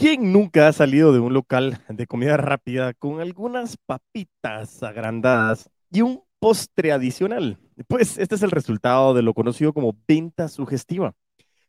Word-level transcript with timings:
¿Quién 0.00 0.32
nunca 0.32 0.66
ha 0.66 0.72
salido 0.72 1.12
de 1.12 1.18
un 1.18 1.34
local 1.34 1.84
de 1.90 2.06
comida 2.06 2.38
rápida 2.38 2.94
con 2.94 3.20
algunas 3.20 3.76
papitas 3.76 4.82
agrandadas 4.82 5.68
y 5.92 6.00
un 6.00 6.22
postre 6.38 6.90
adicional? 6.90 7.58
Pues 7.86 8.16
este 8.16 8.36
es 8.36 8.42
el 8.42 8.50
resultado 8.50 9.12
de 9.12 9.20
lo 9.20 9.34
conocido 9.34 9.74
como 9.74 9.94
venta 10.08 10.48
sugestiva. 10.48 11.12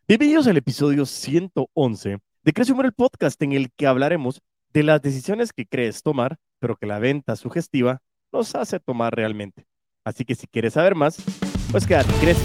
Bienvenidos 0.08 0.48
al 0.48 0.56
episodio 0.56 1.06
111 1.06 2.20
de 2.44 2.54
Crece 2.54 2.72
el 2.72 2.94
podcast 2.94 3.42
en 3.42 3.52
el 3.52 3.70
que 3.76 3.86
hablaremos 3.86 4.42
de 4.72 4.84
las 4.84 5.02
decisiones 5.02 5.52
que 5.52 5.66
crees 5.66 6.02
tomar, 6.02 6.38
pero 6.60 6.78
que 6.78 6.86
la 6.86 7.00
venta 7.00 7.36
sugestiva 7.36 8.00
nos 8.32 8.56
hace 8.56 8.80
tomar 8.80 9.14
realmente. 9.14 9.66
Así 10.06 10.24
que 10.24 10.36
si 10.36 10.48
quieres 10.48 10.76
saber 10.76 10.96
más, 10.96 11.22
pues 11.70 11.86
quédate, 11.86 12.14
crece. 12.22 12.42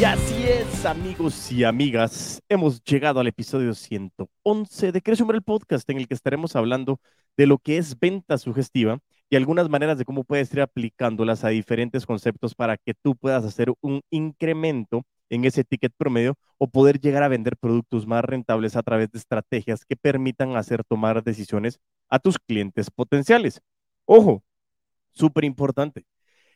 Y 0.00 0.04
así 0.04 0.35
amigos 0.84 1.50
y 1.50 1.64
amigas, 1.64 2.42
hemos 2.48 2.82
llegado 2.84 3.18
al 3.18 3.26
episodio 3.26 3.74
111 3.74 4.92
de 4.92 5.02
Crece 5.02 5.24
el 5.28 5.42
podcast 5.42 5.88
en 5.88 5.98
el 5.98 6.06
que 6.06 6.14
estaremos 6.14 6.54
hablando 6.54 7.00
de 7.36 7.46
lo 7.46 7.58
que 7.58 7.78
es 7.78 7.98
venta 7.98 8.36
sugestiva 8.36 8.98
y 9.30 9.36
algunas 9.36 9.68
maneras 9.68 9.96
de 9.96 10.04
cómo 10.04 10.24
puedes 10.24 10.52
ir 10.52 10.60
aplicándolas 10.60 11.44
a 11.44 11.48
diferentes 11.48 12.04
conceptos 12.04 12.54
para 12.54 12.76
que 12.76 12.94
tú 12.94 13.16
puedas 13.16 13.44
hacer 13.44 13.72
un 13.80 14.02
incremento 14.10 15.04
en 15.30 15.44
ese 15.44 15.64
ticket 15.64 15.92
promedio 15.96 16.34
o 16.58 16.68
poder 16.68 17.00
llegar 17.00 17.22
a 17.22 17.28
vender 17.28 17.56
productos 17.56 18.06
más 18.06 18.24
rentables 18.24 18.76
a 18.76 18.82
través 18.82 19.10
de 19.10 19.18
estrategias 19.18 19.84
que 19.84 19.96
permitan 19.96 20.56
hacer 20.56 20.84
tomar 20.84 21.24
decisiones 21.24 21.80
a 22.08 22.18
tus 22.18 22.38
clientes 22.38 22.90
potenciales. 22.90 23.60
Ojo, 24.04 24.42
súper 25.12 25.44
importante. 25.44 26.04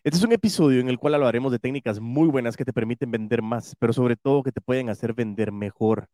Este 0.02 0.16
es 0.16 0.24
un 0.24 0.32
episodio 0.32 0.80
en 0.80 0.88
el 0.88 0.98
cual 0.98 1.14
hablaremos 1.14 1.52
de 1.52 1.58
técnicas 1.58 2.00
muy 2.00 2.28
buenas 2.28 2.56
que 2.56 2.64
te 2.64 2.72
permiten 2.72 3.10
vender 3.10 3.42
más, 3.42 3.76
pero 3.78 3.92
sobre 3.92 4.16
todo 4.16 4.42
que 4.42 4.50
te 4.50 4.62
pueden 4.62 4.88
hacer 4.88 5.12
vender 5.12 5.52
mejor. 5.52 6.06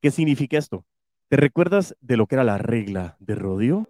¿Qué 0.00 0.12
significa 0.12 0.56
esto? 0.56 0.84
¿Te 1.28 1.36
recuerdas 1.36 1.96
de 2.00 2.16
lo 2.16 2.28
que 2.28 2.36
era 2.36 2.44
la 2.44 2.58
regla 2.58 3.16
de 3.18 3.34
rodeo? 3.34 3.88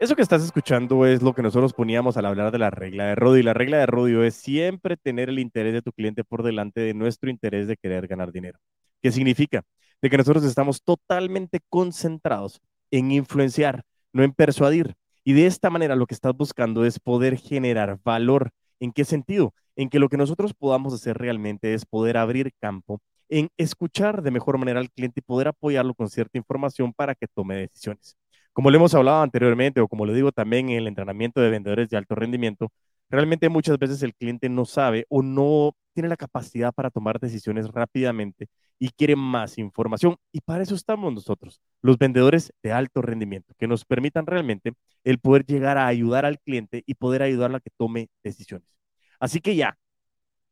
Eso 0.00 0.16
que 0.16 0.22
estás 0.22 0.42
escuchando 0.42 1.04
es 1.04 1.20
lo 1.20 1.34
que 1.34 1.42
nosotros 1.42 1.74
poníamos 1.74 2.16
al 2.16 2.24
hablar 2.24 2.52
de 2.52 2.58
la 2.58 2.70
regla 2.70 3.08
de 3.08 3.16
rodeo. 3.16 3.40
Y 3.40 3.42
la 3.42 3.52
regla 3.52 3.76
de 3.76 3.86
rodeo 3.86 4.24
es 4.24 4.34
siempre 4.34 4.96
tener 4.96 5.28
el 5.28 5.38
interés 5.38 5.74
de 5.74 5.82
tu 5.82 5.92
cliente 5.92 6.24
por 6.24 6.42
delante 6.42 6.80
de 6.80 6.94
nuestro 6.94 7.28
interés 7.28 7.66
de 7.66 7.76
querer 7.76 8.06
ganar 8.06 8.32
dinero. 8.32 8.58
¿Qué 9.02 9.12
significa? 9.12 9.62
De 10.00 10.08
que 10.08 10.16
nosotros 10.16 10.44
estamos 10.44 10.82
totalmente 10.82 11.60
concentrados 11.68 12.62
en 12.90 13.12
influenciar, 13.12 13.82
no 14.14 14.22
en 14.22 14.32
persuadir. 14.32 14.96
Y 15.24 15.34
de 15.34 15.46
esta 15.46 15.70
manera 15.70 15.96
lo 15.96 16.06
que 16.06 16.14
estás 16.14 16.34
buscando 16.36 16.84
es 16.84 16.98
poder 16.98 17.36
generar 17.36 17.98
valor. 18.04 18.50
¿En 18.80 18.92
qué 18.92 19.04
sentido? 19.04 19.54
En 19.76 19.88
que 19.88 19.98
lo 19.98 20.08
que 20.08 20.16
nosotros 20.16 20.54
podamos 20.54 20.92
hacer 20.94 21.16
realmente 21.18 21.74
es 21.74 21.86
poder 21.86 22.16
abrir 22.16 22.52
campo 22.60 23.00
en 23.28 23.48
escuchar 23.56 24.22
de 24.22 24.30
mejor 24.30 24.58
manera 24.58 24.80
al 24.80 24.90
cliente 24.90 25.20
y 25.20 25.22
poder 25.22 25.48
apoyarlo 25.48 25.94
con 25.94 26.10
cierta 26.10 26.36
información 26.38 26.92
para 26.92 27.14
que 27.14 27.26
tome 27.28 27.56
decisiones. 27.56 28.16
Como 28.52 28.70
le 28.70 28.76
hemos 28.76 28.94
hablado 28.94 29.22
anteriormente 29.22 29.80
o 29.80 29.88
como 29.88 30.04
lo 30.04 30.12
digo 30.12 30.32
también 30.32 30.68
en 30.68 30.78
el 30.78 30.86
entrenamiento 30.88 31.40
de 31.40 31.48
vendedores 31.48 31.88
de 31.88 31.96
alto 31.96 32.14
rendimiento, 32.14 32.70
realmente 33.08 33.48
muchas 33.48 33.78
veces 33.78 34.02
el 34.02 34.14
cliente 34.14 34.48
no 34.50 34.66
sabe 34.66 35.06
o 35.08 35.22
no 35.22 35.72
tiene 35.92 36.08
la 36.08 36.16
capacidad 36.16 36.72
para 36.72 36.90
tomar 36.90 37.20
decisiones 37.20 37.68
rápidamente 37.68 38.48
y 38.78 38.90
quiere 38.90 39.16
más 39.16 39.58
información. 39.58 40.16
Y 40.32 40.40
para 40.40 40.62
eso 40.62 40.74
estamos 40.74 41.12
nosotros, 41.12 41.60
los 41.82 41.98
vendedores 41.98 42.52
de 42.62 42.72
alto 42.72 43.02
rendimiento, 43.02 43.54
que 43.58 43.68
nos 43.68 43.84
permitan 43.84 44.26
realmente 44.26 44.72
el 45.04 45.18
poder 45.18 45.44
llegar 45.46 45.78
a 45.78 45.86
ayudar 45.86 46.24
al 46.24 46.38
cliente 46.40 46.82
y 46.86 46.94
poder 46.94 47.22
ayudarlo 47.22 47.58
a 47.58 47.60
que 47.60 47.70
tome 47.76 48.08
decisiones. 48.22 48.68
Así 49.20 49.40
que 49.40 49.54
ya, 49.56 49.78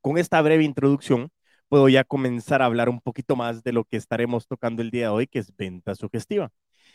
con 0.00 0.18
esta 0.18 0.40
breve 0.42 0.64
introducción, 0.64 1.30
puedo 1.68 1.88
ya 1.88 2.04
comenzar 2.04 2.62
a 2.62 2.66
hablar 2.66 2.88
un 2.88 3.00
poquito 3.00 3.36
más 3.36 3.62
de 3.62 3.72
lo 3.72 3.84
que 3.84 3.96
estaremos 3.96 4.46
tocando 4.46 4.82
el 4.82 4.90
día 4.90 5.04
de 5.04 5.08
hoy, 5.08 5.26
que 5.26 5.38
es 5.38 5.56
venta 5.56 5.94
sugestiva. 5.94 6.50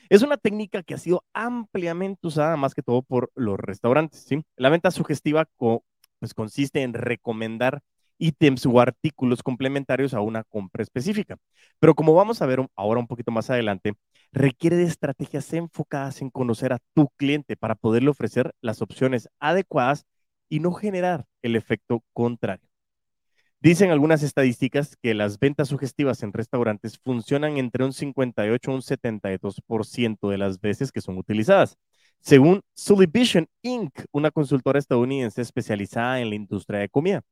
Es 0.09 0.21
una 0.21 0.37
técnica 0.37 0.83
que 0.83 0.93
ha 0.93 0.97
sido 0.97 1.23
ampliamente 1.33 2.27
usada 2.27 2.57
más 2.57 2.75
que 2.75 2.83
todo 2.83 3.01
por 3.01 3.31
los 3.35 3.59
restaurantes. 3.59 4.25
¿sí? 4.27 4.43
La 4.55 4.69
venta 4.69 4.91
sugestiva 4.91 5.47
pues, 5.57 6.33
consiste 6.33 6.81
en 6.83 6.93
recomendar 6.93 7.81
ítems 8.17 8.65
o 8.65 8.79
artículos 8.79 9.43
complementarios 9.43 10.13
a 10.13 10.21
una 10.21 10.43
compra 10.43 10.83
específica. 10.83 11.37
Pero 11.79 11.95
como 11.95 12.13
vamos 12.13 12.41
a 12.41 12.45
ver 12.45 12.65
ahora 12.75 12.99
un 12.99 13.07
poquito 13.07 13.31
más 13.31 13.49
adelante, 13.49 13.93
requiere 14.31 14.75
de 14.75 14.85
estrategias 14.85 15.51
enfocadas 15.53 16.21
en 16.21 16.29
conocer 16.29 16.73
a 16.73 16.79
tu 16.93 17.09
cliente 17.17 17.55
para 17.57 17.75
poderle 17.75 18.09
ofrecer 18.09 18.53
las 18.61 18.81
opciones 18.81 19.29
adecuadas 19.39 20.05
y 20.49 20.59
no 20.59 20.73
generar 20.73 21.25
el 21.41 21.55
efecto 21.55 22.03
contrario. 22.13 22.67
Dicen 23.65 23.89
algunas 23.89 24.21
estadísticas 24.21 24.95
que 25.01 25.15
las 25.15 25.39
ventas 25.39 25.69
sugestivas 25.69 26.21
en 26.21 26.33
restaurantes 26.33 26.99
funcionan 26.99 27.57
entre 27.57 27.83
un 27.83 27.93
58 27.93 28.71
y 28.71 28.73
un 28.75 28.81
72% 28.83 30.29
de 30.29 30.37
las 30.37 30.61
veces 30.61 30.91
que 30.91 31.01
son 31.01 31.17
utilizadas. 31.17 31.75
Según 32.19 32.61
Sullivision 32.75 33.47
Inc., 33.63 33.91
una 34.11 34.29
consultora 34.29 34.77
estadounidense 34.77 35.41
especializada 35.41 36.19
en 36.21 36.29
la 36.29 36.35
industria 36.35 36.79
de 36.79 36.89
comida, 36.89 37.23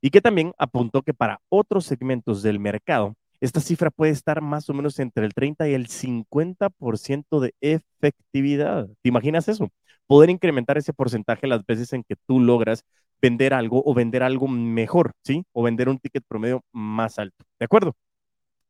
y 0.00 0.10
que 0.10 0.20
también 0.20 0.52
apuntó 0.58 1.02
que 1.02 1.14
para 1.14 1.40
otros 1.48 1.86
segmentos 1.86 2.42
del 2.42 2.60
mercado, 2.60 3.14
esta 3.40 3.60
cifra 3.60 3.90
puede 3.90 4.12
estar 4.12 4.40
más 4.40 4.68
o 4.68 4.74
menos 4.74 4.98
entre 4.98 5.24
el 5.24 5.34
30 5.34 5.68
y 5.68 5.74
el 5.74 5.88
50% 5.88 7.40
de 7.40 7.54
efectividad. 7.60 8.88
¿Te 9.02 9.08
imaginas 9.08 9.48
eso? 9.48 9.68
Poder 10.06 10.30
incrementar 10.30 10.78
ese 10.78 10.92
porcentaje 10.92 11.46
las 11.46 11.64
veces 11.64 11.92
en 11.92 12.02
que 12.02 12.16
tú 12.26 12.40
logras 12.40 12.82
vender 13.20 13.54
algo 13.54 13.82
o 13.84 13.94
vender 13.94 14.22
algo 14.22 14.48
mejor, 14.48 15.12
¿sí? 15.24 15.44
O 15.52 15.62
vender 15.62 15.88
un 15.88 15.98
ticket 15.98 16.24
promedio 16.26 16.62
más 16.72 17.18
alto, 17.18 17.44
¿de 17.58 17.64
acuerdo? 17.64 17.94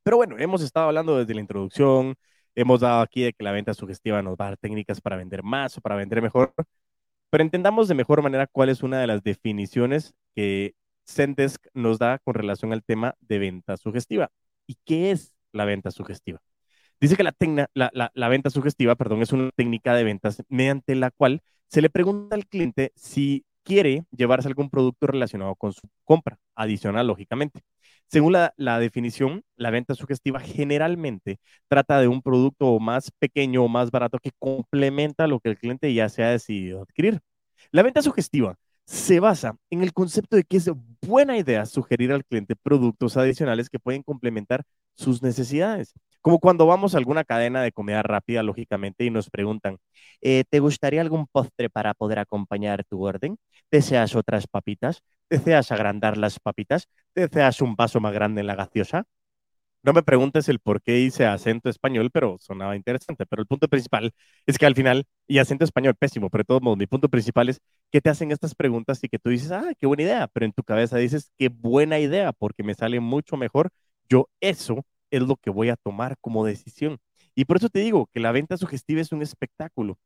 Pero 0.02 0.16
bueno, 0.16 0.36
hemos 0.38 0.62
estado 0.62 0.86
hablando 0.88 1.18
desde 1.18 1.34
la 1.34 1.40
introducción, 1.40 2.14
hemos 2.54 2.80
dado 2.80 3.02
aquí 3.02 3.22
de 3.22 3.32
que 3.32 3.44
la 3.44 3.52
venta 3.52 3.74
sugestiva 3.74 4.22
nos 4.22 4.34
va 4.36 4.46
a 4.46 4.48
dar 4.50 4.58
técnicas 4.58 5.00
para 5.00 5.16
vender 5.16 5.42
más 5.42 5.76
o 5.78 5.80
para 5.80 5.96
vender 5.96 6.22
mejor, 6.22 6.52
pero 7.30 7.42
entendamos 7.42 7.88
de 7.88 7.94
mejor 7.94 8.22
manera 8.22 8.46
cuál 8.46 8.70
es 8.70 8.82
una 8.82 9.00
de 9.00 9.06
las 9.06 9.22
definiciones 9.22 10.14
que 10.34 10.74
Zendesk 11.08 11.66
nos 11.74 11.98
da 11.98 12.18
con 12.18 12.34
relación 12.34 12.72
al 12.72 12.84
tema 12.84 13.14
de 13.20 13.38
venta 13.38 13.76
sugestiva. 13.76 14.30
¿Y 14.66 14.76
qué 14.84 15.10
es 15.10 15.34
la 15.52 15.64
venta 15.64 15.90
sugestiva? 15.90 16.40
Dice 17.00 17.16
que 17.16 17.22
la, 17.22 17.34
la, 17.74 18.10
la, 18.12 18.28
venta 18.28 18.50
sugestiva, 18.50 18.96
perdón, 18.96 19.22
es 19.22 19.32
una 19.32 19.50
técnica 19.54 19.94
de 19.94 20.04
ventas 20.04 20.42
mediante 20.48 20.94
la 20.96 21.10
cual 21.10 21.42
se 21.68 21.80
le 21.80 21.90
pregunta 21.90 22.34
al 22.34 22.46
cliente 22.46 22.92
si 22.96 23.44
quiere 23.62 24.04
llevarse 24.10 24.48
algún 24.48 24.70
producto 24.70 25.06
relacionado 25.06 25.54
con 25.54 25.72
su 25.72 25.88
compra, 26.04 26.38
adicional, 26.54 27.06
lógicamente. 27.06 27.60
Según 28.06 28.32
la, 28.32 28.78
definición, 28.80 29.44
la 29.56 29.70
venta 29.70 29.94
sugestiva 29.94 30.40
generalmente 30.40 31.38
trata 31.68 32.00
de 32.00 32.08
un 32.08 32.22
producto 32.22 32.78
más 32.80 33.10
pequeño 33.18 33.62
o 33.62 33.68
más 33.68 33.90
barato 33.90 34.18
que 34.18 34.32
complementa 34.38 35.26
lo 35.26 35.40
que 35.40 35.50
el 35.50 35.58
cliente 35.58 35.92
ya 35.92 36.08
se 36.08 36.24
ha 36.24 36.30
decidido 36.30 36.82
adquirir. 36.82 37.20
La 37.70 37.82
venta 37.82 38.00
sugestiva 38.00 38.56
se 38.88 39.20
basa 39.20 39.54
en 39.70 39.82
el 39.82 39.92
concepto 39.92 40.36
de 40.36 40.44
que 40.44 40.56
es 40.56 40.70
buena 41.02 41.36
idea 41.36 41.66
sugerir 41.66 42.10
al 42.10 42.24
cliente 42.24 42.56
productos 42.56 43.16
adicionales 43.18 43.68
que 43.68 43.78
pueden 43.78 44.02
complementar 44.02 44.62
sus 44.94 45.22
necesidades. 45.22 45.92
Como 46.22 46.38
cuando 46.40 46.66
vamos 46.66 46.94
a 46.94 46.98
alguna 46.98 47.24
cadena 47.24 47.62
de 47.62 47.70
comida 47.72 48.02
rápida, 48.02 48.42
lógicamente, 48.42 49.04
y 49.04 49.10
nos 49.10 49.28
preguntan, 49.30 49.76
eh, 50.22 50.44
¿te 50.48 50.60
gustaría 50.60 51.02
algún 51.02 51.26
postre 51.26 51.68
para 51.70 51.92
poder 51.94 52.18
acompañar 52.18 52.84
tu 52.84 53.04
orden? 53.06 53.36
¿Deseas 53.70 54.16
otras 54.16 54.46
papitas? 54.46 55.02
¿Deseas 55.30 55.70
agrandar 55.70 56.16
las 56.16 56.40
papitas? 56.40 56.88
¿Deseas 57.14 57.60
un 57.60 57.76
vaso 57.76 58.00
más 58.00 58.14
grande 58.14 58.40
en 58.40 58.46
la 58.46 58.54
gaseosa? 58.56 59.04
No 59.82 59.92
me 59.92 60.02
preguntes 60.02 60.48
el 60.48 60.58
por 60.58 60.82
qué 60.82 60.98
hice 61.00 61.24
acento 61.24 61.68
español, 61.70 62.10
pero 62.12 62.36
sonaba 62.40 62.76
interesante. 62.76 63.24
Pero 63.26 63.42
el 63.42 63.46
punto 63.46 63.68
principal 63.68 64.12
es 64.46 64.58
que 64.58 64.66
al 64.66 64.74
final, 64.74 65.06
y 65.26 65.38
acento 65.38 65.64
español 65.64 65.94
pésimo, 65.94 66.30
pero 66.30 66.42
de 66.42 66.46
todos 66.46 66.62
modos, 66.62 66.78
mi 66.78 66.86
punto 66.86 67.08
principal 67.08 67.48
es 67.48 67.60
que 67.90 68.00
te 68.00 68.10
hacen 68.10 68.30
estas 68.32 68.54
preguntas 68.54 69.02
y 69.02 69.08
que 69.08 69.18
tú 69.18 69.30
dices, 69.30 69.50
ah, 69.52 69.72
qué 69.78 69.86
buena 69.86 70.02
idea, 70.02 70.28
pero 70.28 70.46
en 70.46 70.52
tu 70.52 70.62
cabeza 70.62 70.98
dices, 70.98 71.32
qué 71.38 71.48
buena 71.48 71.98
idea, 71.98 72.32
porque 72.32 72.62
me 72.62 72.74
sale 72.74 73.00
mucho 73.00 73.36
mejor. 73.36 73.70
Yo 74.08 74.28
eso 74.40 74.84
es 75.10 75.22
lo 75.22 75.36
que 75.36 75.50
voy 75.50 75.70
a 75.70 75.76
tomar 75.76 76.16
como 76.20 76.44
decisión. 76.44 76.98
Y 77.34 77.44
por 77.44 77.56
eso 77.58 77.68
te 77.70 77.80
digo 77.80 78.08
que 78.12 78.20
la 78.20 78.32
venta 78.32 78.56
sugestiva 78.56 79.00
es 79.00 79.12
un 79.12 79.22
espectáculo, 79.22 79.98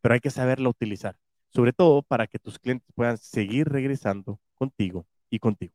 pero 0.00 0.14
hay 0.14 0.20
que 0.20 0.30
saberla 0.30 0.68
utilizar, 0.68 1.16
sobre 1.50 1.72
todo 1.72 2.02
para 2.02 2.26
que 2.26 2.38
tus 2.38 2.58
clientes 2.58 2.88
puedan 2.94 3.18
seguir 3.18 3.68
regresando 3.68 4.40
contigo 4.54 5.06
y 5.30 5.38
contigo. 5.38 5.74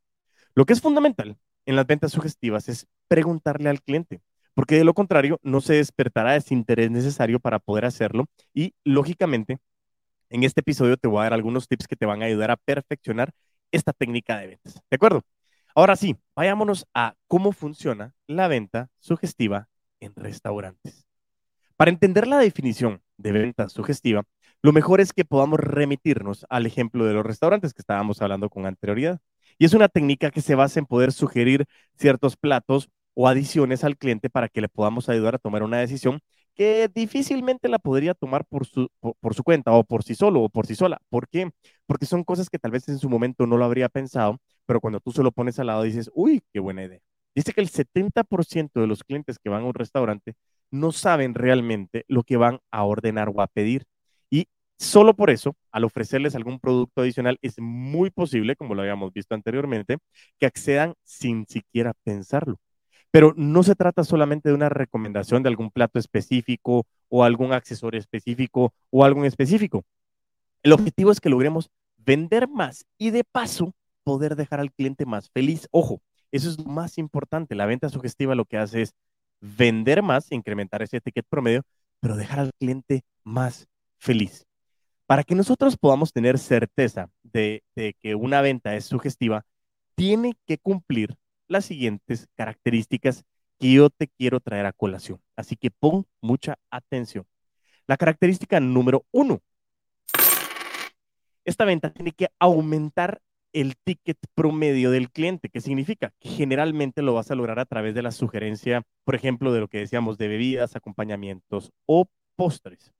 Lo 0.56 0.65
que 0.65 0.73
es 0.73 0.81
fundamental 0.81 1.38
en 1.65 1.75
las 1.75 1.88
ventas 1.88 2.11
sugestivas 2.11 2.69
es 2.69 2.88
preguntarle 3.07 3.69
al 3.69 3.81
cliente, 3.81 4.21
porque 4.53 4.75
de 4.77 4.83
lo 4.85 4.94
contrario 4.94 5.39
no 5.44 5.61
se 5.61 5.75
despertará 5.75 6.35
ese 6.35 6.53
interés 6.53 6.91
necesario 6.91 7.39
para 7.39 7.59
poder 7.59 7.85
hacerlo 7.85 8.25
y 8.53 8.73
lógicamente 8.83 9.59
en 10.35 10.43
este 10.43 10.59
episodio 10.59 10.97
te 10.97 11.07
voy 11.07 11.19
a 11.19 11.23
dar 11.23 11.33
algunos 11.33 11.69
tips 11.69 11.87
que 11.87 11.95
te 11.95 12.05
van 12.05 12.21
a 12.21 12.25
ayudar 12.25 12.51
a 12.51 12.57
perfeccionar 12.57 13.31
esta 13.71 13.93
técnica 13.93 14.37
de 14.37 14.47
ventas. 14.47 14.73
¿De 14.91 14.95
acuerdo? 14.95 15.21
Ahora 15.73 15.95
sí, 15.95 16.17
vayámonos 16.35 16.85
a 16.93 17.15
cómo 17.27 17.53
funciona 17.53 18.13
la 18.27 18.49
venta 18.49 18.89
sugestiva 18.99 19.69
en 20.01 20.13
restaurantes. 20.13 21.07
Para 21.77 21.89
entender 21.89 22.27
la 22.27 22.37
definición 22.37 23.01
de 23.15 23.31
venta 23.31 23.69
sugestiva, 23.69 24.23
lo 24.61 24.73
mejor 24.73 24.99
es 24.99 25.13
que 25.13 25.23
podamos 25.23 25.57
remitirnos 25.57 26.45
al 26.49 26.65
ejemplo 26.65 27.05
de 27.05 27.13
los 27.13 27.25
restaurantes 27.25 27.73
que 27.73 27.81
estábamos 27.81 28.21
hablando 28.21 28.49
con 28.49 28.65
anterioridad. 28.65 29.19
Y 29.57 29.63
es 29.63 29.73
una 29.73 29.87
técnica 29.87 30.31
que 30.31 30.41
se 30.41 30.55
basa 30.55 30.79
en 30.79 30.85
poder 30.85 31.13
sugerir 31.13 31.65
ciertos 31.97 32.35
platos 32.35 32.89
o 33.13 33.29
adiciones 33.29 33.85
al 33.85 33.97
cliente 33.97 34.29
para 34.29 34.49
que 34.49 34.59
le 34.59 34.67
podamos 34.67 35.07
ayudar 35.07 35.35
a 35.35 35.39
tomar 35.39 35.63
una 35.63 35.77
decisión 35.77 36.19
que 36.56 36.90
difícilmente 36.94 37.69
la 37.69 37.80
podría 37.80 38.13
tomar 38.13 38.46
por 38.46 38.66
su, 38.66 38.90
por, 39.19 39.34
su 39.36 39.44
cuenta 39.44 39.72
o 39.74 39.84
por 39.84 40.04
sí 40.04 40.16
solo 40.16 40.42
o 40.44 40.50
por 40.50 40.66
sí 40.68 40.75
sola. 40.75 41.00
¿Por 41.10 41.28
qué? 41.30 41.52
Porque 41.86 42.06
son 42.06 42.24
cosas 42.24 42.50
que 42.50 42.60
tal 42.60 42.72
vez 42.72 42.88
en 42.90 43.00
su 43.00 43.10
momento 43.10 43.46
no 43.48 43.57
lo 43.57 43.66
habría 43.66 43.90
pensado, 43.90 44.40
pero 44.66 44.80
cuando 44.81 45.00
tú 45.00 45.12
se 45.12 45.24
lo 45.24 45.31
pones 45.31 45.60
al 45.60 45.68
lado 45.68 45.84
dices, 45.84 46.10
uy, 46.13 46.42
qué 46.54 46.60
buena 46.60 46.84
idea. 46.86 47.00
Dice 47.36 47.54
que 47.54 47.62
el 47.62 47.69
70% 47.69 48.80
de 48.81 48.88
los 48.88 49.04
clientes 49.04 49.38
que 49.40 49.50
van 49.50 49.63
a 49.63 49.66
un 49.66 49.74
restaurante 49.74 50.36
no 50.72 50.92
saben 50.92 51.34
realmente 51.34 52.06
lo 52.07 52.24
que 52.24 52.38
van 52.38 52.60
a 52.72 52.84
ordenar 52.86 53.30
o 53.34 53.42
a 53.42 53.48
pedir. 53.48 53.86
Y 54.30 54.48
solo 54.78 55.16
por 55.16 55.30
eso, 55.30 55.56
al 55.72 55.84
ofrecerles 55.84 56.36
algún 56.36 56.60
producto 56.60 57.02
adicional, 57.02 57.38
es 57.42 57.60
muy 57.60 58.10
posible, 58.12 58.56
como 58.56 58.75
lo 58.75 58.81
habíamos 58.81 59.13
visto 59.13 59.36
anteriormente, 59.36 59.98
que 60.40 60.46
accedan 60.46 60.96
sin 61.04 61.46
siquiera 61.48 61.94
pensarlo. 62.04 62.57
Pero 63.15 63.33
no 63.38 63.63
se 63.63 63.75
trata 63.75 64.03
solamente 64.03 64.50
de 64.50 64.56
una 64.56 64.67
recomendación 64.67 65.41
de 65.41 65.47
algún 65.47 65.71
plato 65.71 66.00
específico 66.00 66.85
o 67.07 67.23
algún 67.23 67.53
accesorio 67.53 67.97
específico 67.97 68.73
o 68.89 69.06
algo 69.06 69.21
en 69.21 69.25
específico. 69.27 69.85
El 70.63 70.73
objetivo 70.73 71.13
es 71.13 71.21
que 71.21 71.29
logremos 71.29 71.69
vender 71.95 72.50
más 72.50 72.85
y 72.97 73.12
de 73.12 73.23
paso 73.23 73.73
poder 74.03 74.35
dejar 74.35 74.59
al 74.59 74.73
cliente 74.73 75.06
más 75.06 75.29
feliz. 75.29 75.69
Ojo, 75.71 76.01
eso 76.29 76.50
es 76.50 76.57
lo 76.57 76.65
más 76.65 76.97
importante. 76.97 77.56
La 77.56 77.65
venta 77.65 77.88
sugestiva 77.88 78.35
lo 78.35 78.44
que 78.44 78.57
hace 78.57 78.81
es 78.81 78.94
vender 79.39 80.03
más, 80.03 80.29
incrementar 80.33 80.81
ese 80.81 81.00
ticket 81.00 81.25
promedio, 81.29 81.61
pero 82.01 82.18
dejar 82.18 82.39
al 82.39 82.51
cliente 82.59 83.06
más 83.23 83.65
feliz. 83.97 84.45
Para 85.06 85.23
que 85.23 85.35
nosotros 85.35 85.77
podamos 85.77 86.11
tener 86.11 86.38
certeza 86.38 87.09
de, 87.23 87.63
de 87.77 87.95
que 87.97 88.13
una 88.13 88.41
venta 88.41 88.75
es 88.75 88.83
sugestiva, 88.83 89.45
tiene 89.95 90.33
que 90.45 90.57
cumplir 90.57 91.15
las 91.47 91.65
siguientes 91.65 92.27
características 92.36 93.24
que 93.59 93.74
yo 93.74 93.89
te 93.89 94.07
quiero 94.07 94.39
traer 94.39 94.65
a 94.65 94.74
colación. 94.74 95.21
Así 95.36 95.56
que 95.56 95.71
pon 95.71 96.06
mucha 96.21 96.57
atención. 96.69 97.25
La 97.88 97.97
característica 97.97 98.59
número 98.59 99.06
uno. 99.12 99.42
Esta 101.45 101.65
venta 101.65 101.92
tiene 101.92 102.12
que 102.12 102.30
aumentar 102.39 103.21
el 103.53 103.75
ticket 103.77 104.18
promedio 104.33 104.92
del 104.92 105.09
cliente. 105.12 105.50
¿Qué 105.50 105.62
significa? 105.62 106.12
Que 106.19 106.30
generalmente 106.30 107.01
lo 107.01 107.13
vas 107.13 107.31
a 107.31 107.36
lograr 107.36 107.59
a 107.59 107.65
través 107.65 107.95
de 107.95 108.01
la 108.01 108.12
sugerencia, 108.12 108.81
por 109.06 109.15
ejemplo, 109.15 109.53
de 109.53 109.62
lo 109.62 109.68
que 109.68 109.77
decíamos 109.77 110.18
de 110.18 110.27
bebidas, 110.27 110.75
acompañamientos 110.75 111.71
o 111.86 112.07
postres. 112.36 112.92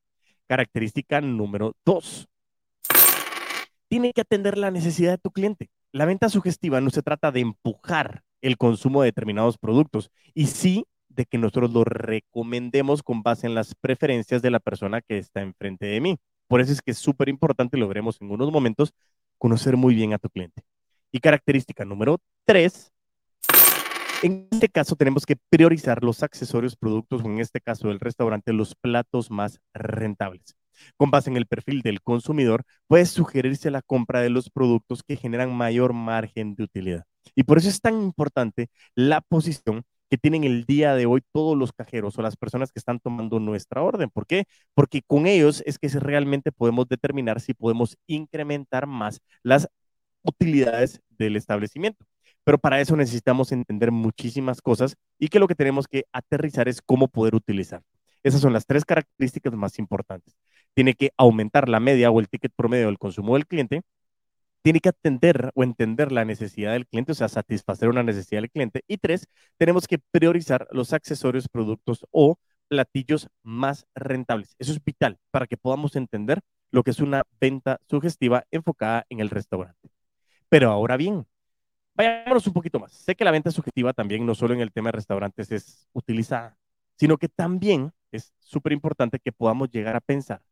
Característica 0.46 1.20
número 1.20 1.74
dos. 1.84 2.28
Tiene 3.88 4.12
que 4.12 4.22
atender 4.22 4.56
la 4.56 4.70
necesidad 4.70 5.10
de 5.10 5.18
tu 5.18 5.30
cliente. 5.30 5.68
La 5.92 6.06
venta 6.06 6.28
sugestiva 6.28 6.80
no 6.80 6.90
se 6.90 7.02
trata 7.02 7.32
de 7.32 7.40
empujar 7.40 8.22
el 8.46 8.56
consumo 8.56 9.02
de 9.02 9.08
determinados 9.08 9.58
productos 9.58 10.10
y 10.32 10.46
sí 10.46 10.86
de 11.08 11.24
que 11.24 11.38
nosotros 11.38 11.72
lo 11.72 11.82
recomendemos 11.84 13.02
con 13.02 13.22
base 13.22 13.46
en 13.46 13.54
las 13.54 13.74
preferencias 13.74 14.42
de 14.42 14.50
la 14.50 14.60
persona 14.60 15.00
que 15.00 15.18
está 15.18 15.42
enfrente 15.42 15.86
de 15.86 16.00
mí. 16.00 16.16
Por 16.46 16.60
eso 16.60 16.72
es 16.72 16.80
que 16.80 16.92
es 16.92 16.98
súper 16.98 17.28
importante, 17.28 17.76
lo 17.76 17.88
veremos 17.88 18.20
en 18.20 18.30
unos 18.30 18.52
momentos, 18.52 18.92
conocer 19.38 19.76
muy 19.76 19.94
bien 19.94 20.12
a 20.12 20.18
tu 20.18 20.28
cliente. 20.28 20.62
Y 21.10 21.18
característica 21.18 21.84
número 21.84 22.18
tres, 22.44 22.92
en 24.22 24.46
este 24.50 24.68
caso 24.68 24.94
tenemos 24.94 25.26
que 25.26 25.36
priorizar 25.50 26.04
los 26.04 26.22
accesorios, 26.22 26.76
productos 26.76 27.22
o 27.22 27.26
en 27.26 27.40
este 27.40 27.60
caso 27.60 27.88
del 27.88 27.98
restaurante, 27.98 28.52
los 28.52 28.74
platos 28.74 29.30
más 29.30 29.60
rentables. 29.74 30.56
Con 30.96 31.10
base 31.10 31.30
en 31.30 31.36
el 31.36 31.46
perfil 31.46 31.82
del 31.82 32.02
consumidor, 32.02 32.64
puede 32.86 33.06
sugerirse 33.06 33.70
la 33.70 33.82
compra 33.82 34.20
de 34.20 34.30
los 34.30 34.50
productos 34.50 35.02
que 35.02 35.16
generan 35.16 35.54
mayor 35.54 35.92
margen 35.92 36.54
de 36.54 36.64
utilidad. 36.64 37.04
Y 37.34 37.44
por 37.44 37.58
eso 37.58 37.68
es 37.68 37.80
tan 37.80 37.94
importante 38.02 38.68
la 38.94 39.20
posición 39.20 39.84
que 40.10 40.18
tienen 40.18 40.44
el 40.44 40.64
día 40.64 40.94
de 40.94 41.06
hoy 41.06 41.22
todos 41.32 41.56
los 41.56 41.72
cajeros 41.72 42.18
o 42.18 42.22
las 42.22 42.36
personas 42.36 42.70
que 42.72 42.78
están 42.78 43.00
tomando 43.00 43.40
nuestra 43.40 43.82
orden. 43.82 44.10
¿Por 44.10 44.26
qué? 44.26 44.44
Porque 44.74 45.02
con 45.06 45.26
ellos 45.26 45.62
es 45.66 45.78
que 45.78 45.88
realmente 45.88 46.52
podemos 46.52 46.88
determinar 46.88 47.40
si 47.40 47.54
podemos 47.54 47.96
incrementar 48.06 48.86
más 48.86 49.20
las 49.42 49.68
utilidades 50.22 51.00
del 51.10 51.36
establecimiento. 51.36 52.04
Pero 52.44 52.58
para 52.58 52.80
eso 52.80 52.96
necesitamos 52.96 53.52
entender 53.52 53.90
muchísimas 53.90 54.60
cosas 54.62 54.96
y 55.18 55.28
que 55.28 55.38
lo 55.40 55.48
que 55.48 55.54
tenemos 55.54 55.88
que 55.88 56.04
aterrizar 56.12 56.68
es 56.68 56.80
cómo 56.80 57.08
poder 57.08 57.34
utilizar. 57.34 57.82
Esas 58.22 58.40
son 58.40 58.52
las 58.52 58.66
tres 58.66 58.84
características 58.84 59.52
más 59.54 59.78
importantes. 59.78 60.36
Tiene 60.76 60.92
que 60.92 61.10
aumentar 61.16 61.70
la 61.70 61.80
media 61.80 62.10
o 62.10 62.20
el 62.20 62.28
ticket 62.28 62.52
promedio 62.54 62.86
del 62.86 62.98
consumo 62.98 63.34
del 63.34 63.46
cliente, 63.46 63.80
tiene 64.60 64.80
que 64.80 64.90
atender 64.90 65.52
o 65.54 65.62
entender 65.62 66.12
la 66.12 66.24
necesidad 66.26 66.72
del 66.72 66.86
cliente, 66.86 67.12
o 67.12 67.14
sea, 67.14 67.28
satisfacer 67.28 67.88
una 67.88 68.02
necesidad 68.02 68.42
del 68.42 68.50
cliente. 68.50 68.82
Y 68.86 68.98
tres, 68.98 69.26
tenemos 69.56 69.86
que 69.88 69.98
priorizar 70.10 70.68
los 70.72 70.92
accesorios, 70.92 71.48
productos 71.48 72.04
o 72.10 72.38
platillos 72.68 73.28
más 73.42 73.86
rentables. 73.94 74.54
Eso 74.58 74.72
es 74.72 74.84
vital 74.84 75.18
para 75.30 75.46
que 75.46 75.56
podamos 75.56 75.96
entender 75.96 76.40
lo 76.72 76.82
que 76.82 76.90
es 76.90 77.00
una 77.00 77.22
venta 77.40 77.80
sugestiva 77.88 78.44
enfocada 78.50 79.06
en 79.08 79.20
el 79.20 79.30
restaurante. 79.30 79.88
Pero 80.48 80.70
ahora 80.70 80.96
bien, 80.98 81.26
vayámonos 81.94 82.46
un 82.46 82.52
poquito 82.52 82.78
más. 82.78 82.92
Sé 82.92 83.14
que 83.14 83.24
la 83.24 83.30
venta 83.30 83.50
sugestiva 83.50 83.92
también, 83.94 84.26
no 84.26 84.34
solo 84.34 84.52
en 84.52 84.60
el 84.60 84.72
tema 84.72 84.88
de 84.88 84.96
restaurantes, 84.96 85.50
es 85.52 85.88
utilizada, 85.94 86.58
sino 86.96 87.16
que 87.16 87.28
también 87.28 87.92
es 88.12 88.34
súper 88.38 88.72
importante 88.72 89.18
que 89.18 89.32
podamos 89.32 89.70
llegar 89.70 89.96
a 89.96 90.00
pensar, 90.00 90.42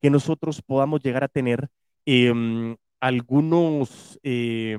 que 0.00 0.10
nosotros 0.10 0.62
podamos 0.62 1.02
llegar 1.02 1.24
a 1.24 1.28
tener 1.28 1.68
eh, 2.06 2.76
algunos 3.00 4.18
eh, 4.22 4.78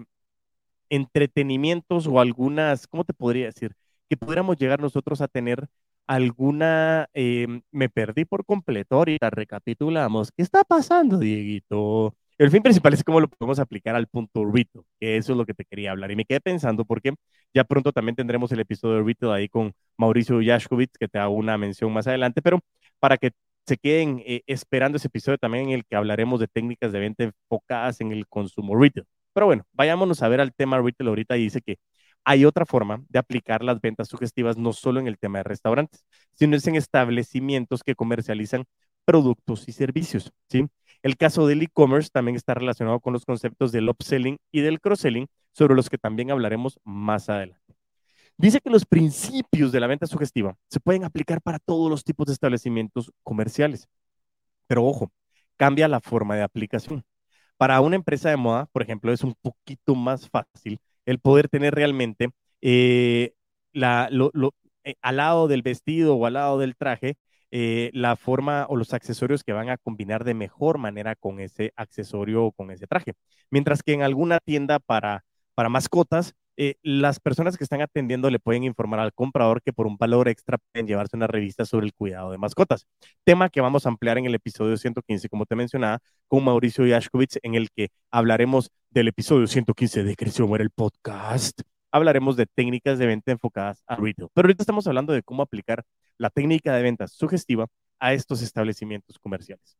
entretenimientos 0.89 2.07
o 2.07 2.19
algunas, 2.19 2.88
¿cómo 2.88 3.04
te 3.06 3.13
podría 3.13 3.48
decir? 3.48 3.74
Que 4.10 4.18
pudiéramos 4.18 4.57
llegar 4.57 4.81
nosotros 4.81 5.21
a 5.21 5.27
tener 5.27 5.68
alguna, 6.07 7.07
eh, 7.13 7.62
me 7.71 7.89
perdí 7.89 8.25
por 8.25 8.45
completo, 8.45 8.95
ahorita 8.95 9.30
recapitulamos, 9.30 10.31
¿qué 10.31 10.42
está 10.42 10.63
pasando, 10.63 11.19
Dieguito? 11.19 12.16
El 12.39 12.50
fin 12.51 12.63
principal 12.63 12.94
es 12.94 13.04
cómo 13.04 13.19
lo 13.19 13.27
podemos 13.27 13.60
aplicar 13.60 13.95
al 13.95 14.07
punto 14.07 14.45
retail, 14.45 14.86
que 15.00 15.18
eso 15.18 15.33
es 15.33 15.38
lo 15.38 15.45
que 15.45 15.54
te 15.54 15.66
quería 15.66 15.92
hablar. 15.92 16.10
Y 16.12 16.16
me 16.16 16.25
quedé 16.25 16.39
pensando 16.39 16.86
porque 16.86 17.13
ya 17.54 17.63
pronto 17.66 17.92
también 17.92 18.16
tendremos 18.16 18.51
el 18.51 18.62
episodio 18.62 18.95
de 18.98 19.04
retail 19.04 19.33
ahí 19.33 19.50
con 19.50 19.74
Mauricio 19.98 20.42
Yashkovitz, 20.42 20.98
que 20.98 21.07
te 21.10 21.19
hago 21.19 21.33
una 21.36 21.57
mención 21.57 21.92
más 21.94 22.07
adelante, 22.07 22.42
pero 22.42 22.60
para 23.00 23.18
que 23.18 23.31
se 23.69 23.77
queden 23.77 24.21
eh, 24.25 24.42
esperando 24.48 24.98
ese 24.98 25.07
episodio 25.07 25.38
también 25.38 25.68
en 25.69 25.71
el 25.75 25.86
que 25.86 25.95
hablaremos 25.95 26.39
de 26.39 26.48
técnicas 26.48 26.92
de 26.92 27.00
venta 27.00 27.24
enfocadas 27.24 28.01
en 28.01 28.12
el 28.12 28.27
consumo 28.27 28.75
retail. 28.75 29.06
Pero 29.33 29.45
bueno, 29.45 29.63
vayámonos 29.74 30.21
a 30.24 30.27
ver 30.27 30.42
al 30.42 30.54
tema 30.54 30.80
retail 30.81 31.10
ahorita 31.10 31.38
y 31.38 31.44
dice 31.44 31.62
que 31.62 31.77
hay 32.25 32.45
otra 32.45 32.66
forma 32.66 33.04
de 33.10 33.19
aplicar 33.19 33.63
las 33.63 33.80
ventas 33.81 34.07
sugestivas 34.10 34.57
no 34.57 34.73
solo 34.73 34.99
en 34.99 35.07
el 35.07 35.18
tema 35.19 35.40
de 35.40 35.44
restaurantes, 35.44 36.04
sino 36.33 36.56
es 36.56 36.68
en 36.68 36.76
establecimientos 36.76 37.83
que 37.83 37.95
comercializan 37.95 38.66
productos 39.06 39.68
y 39.68 39.71
servicios, 39.71 40.31
¿sí? 40.49 40.68
El 41.04 41.16
caso 41.18 41.47
del 41.47 41.61
e-commerce 41.61 42.09
también 42.11 42.35
está 42.35 42.54
relacionado 42.56 42.99
con 42.99 43.14
los 43.14 43.26
conceptos 43.26 43.71
del 43.71 43.90
upselling 43.90 44.38
y 44.52 44.61
del 44.61 44.81
cross-selling, 44.81 45.28
sobre 45.54 45.76
los 45.76 45.90
que 45.90 45.97
también 45.97 46.31
hablaremos 46.31 46.80
más 46.83 47.30
adelante. 47.30 47.69
Dice 48.40 48.62
que 48.62 48.69
los 48.69 48.86
principios 48.86 49.74
de 49.74 49.81
la 49.81 49.88
venta 49.88 50.08
sugestiva 50.08 50.56
se 50.69 50.80
pueden 50.80 51.04
aplicar 51.04 51.42
para 51.42 51.60
todos 51.60 51.90
los 51.90 52.06
tipos 52.06 52.26
de 52.26 52.31
establecimientos 52.31 53.12
comerciales. 53.22 53.90
Pero 54.66 54.86
ojo, 54.86 55.12
cambia 55.58 55.90
la 55.90 56.00
forma 56.00 56.38
de 56.38 56.44
aplicación. 56.44 57.04
Para 57.58 57.81
una 57.81 57.98
empresa 57.98 58.30
de 58.30 58.38
moda, 58.38 58.68
por 58.72 58.81
ejemplo, 58.81 59.12
es 59.12 59.26
un 59.26 59.36
poquito 59.42 59.94
más 59.94 60.30
fácil 60.30 60.80
el 61.06 61.19
poder 61.19 61.50
tener 61.50 61.76
realmente 61.76 62.30
eh, 62.62 63.34
eh, 63.74 64.96
al 65.02 65.18
lado 65.18 65.48
del 65.50 65.62
vestido 65.62 66.16
o 66.16 66.26
al 66.26 66.34
lado 66.34 66.60
del 66.60 66.78
traje 66.78 67.18
eh, 67.52 67.90
la 67.94 68.16
forma 68.16 68.68
o 68.69 68.78
los 68.78 68.94
accesorios 68.94 69.44
que 69.44 69.52
van 69.52 69.69
a 69.69 69.78
combinar 69.78 70.24
de 70.24 70.34
mejor 70.34 70.78
manera 70.78 71.16
con 71.16 71.42
ese 71.42 71.74
accesorio 71.76 72.46
o 72.46 72.52
con 72.54 72.72
ese 72.72 72.88
traje. 72.88 73.16
Mientras 73.52 73.84
que 73.84 73.92
en 73.92 74.02
alguna 74.04 74.40
tienda 74.40 74.80
para, 74.80 75.26
para 75.56 75.68
mascotas, 75.68 76.36
eh, 76.61 76.75
las 76.83 77.21
personas 77.21 77.57
que 77.57 77.63
están 77.63 77.80
atendiendo 77.81 78.30
le 78.30 78.37
pueden 78.37 78.66
informar 78.66 78.99
al 78.99 79.13
comprador 79.13 79.61
que 79.61 79.71
por 79.71 79.87
un 79.87 79.95
valor 79.95 80.28
extra 80.28 80.57
pueden 80.57 80.87
llevarse 80.87 81.16
una 81.16 81.25
revista 81.25 81.63
sobre 81.63 81.85
el 81.85 81.94
cuidado 81.94 82.31
de 82.31 82.37
mascotas. 82.37 82.85
Tema 83.23 83.47
que 83.47 83.61
vamos 83.61 83.85
a 83.85 83.89
ampliar 83.89 84.18
en 84.18 84.25
el 84.25 84.35
episodio 84.35 84.75
115, 84.75 85.30
como 85.30 85.45
te 85.45 85.56
mencionaba, 85.56 85.99
con 86.28 86.44
Mauricio 86.44 86.85
Yashkovitz, 86.85 87.37
en 87.44 87.56
el 87.56 87.69
que 87.71 87.92
hablaremos 88.11 88.71
del 88.89 89.07
episodio 89.07 89.47
115 89.47 90.04
de 90.04 90.16
Creció 90.18 90.54
el 90.57 90.69
podcast. 90.69 91.61
Hablaremos 91.94 92.35
de 92.35 92.45
técnicas 92.45 92.99
de 92.99 93.06
venta 93.06 93.31
enfocadas 93.31 93.81
a 93.87 93.95
retail. 93.95 94.28
Pero 94.33 94.47
ahorita 94.47 94.63
estamos 94.63 94.85
hablando 94.85 95.13
de 95.13 95.23
cómo 95.23 95.44
aplicar 95.44 95.85
la 96.18 96.30
técnica 96.30 96.75
de 96.75 96.83
venta 96.83 97.07
sugestiva 97.07 97.68
a 97.99 98.11
estos 98.11 98.42
establecimientos 98.42 99.18
comerciales. 99.18 99.78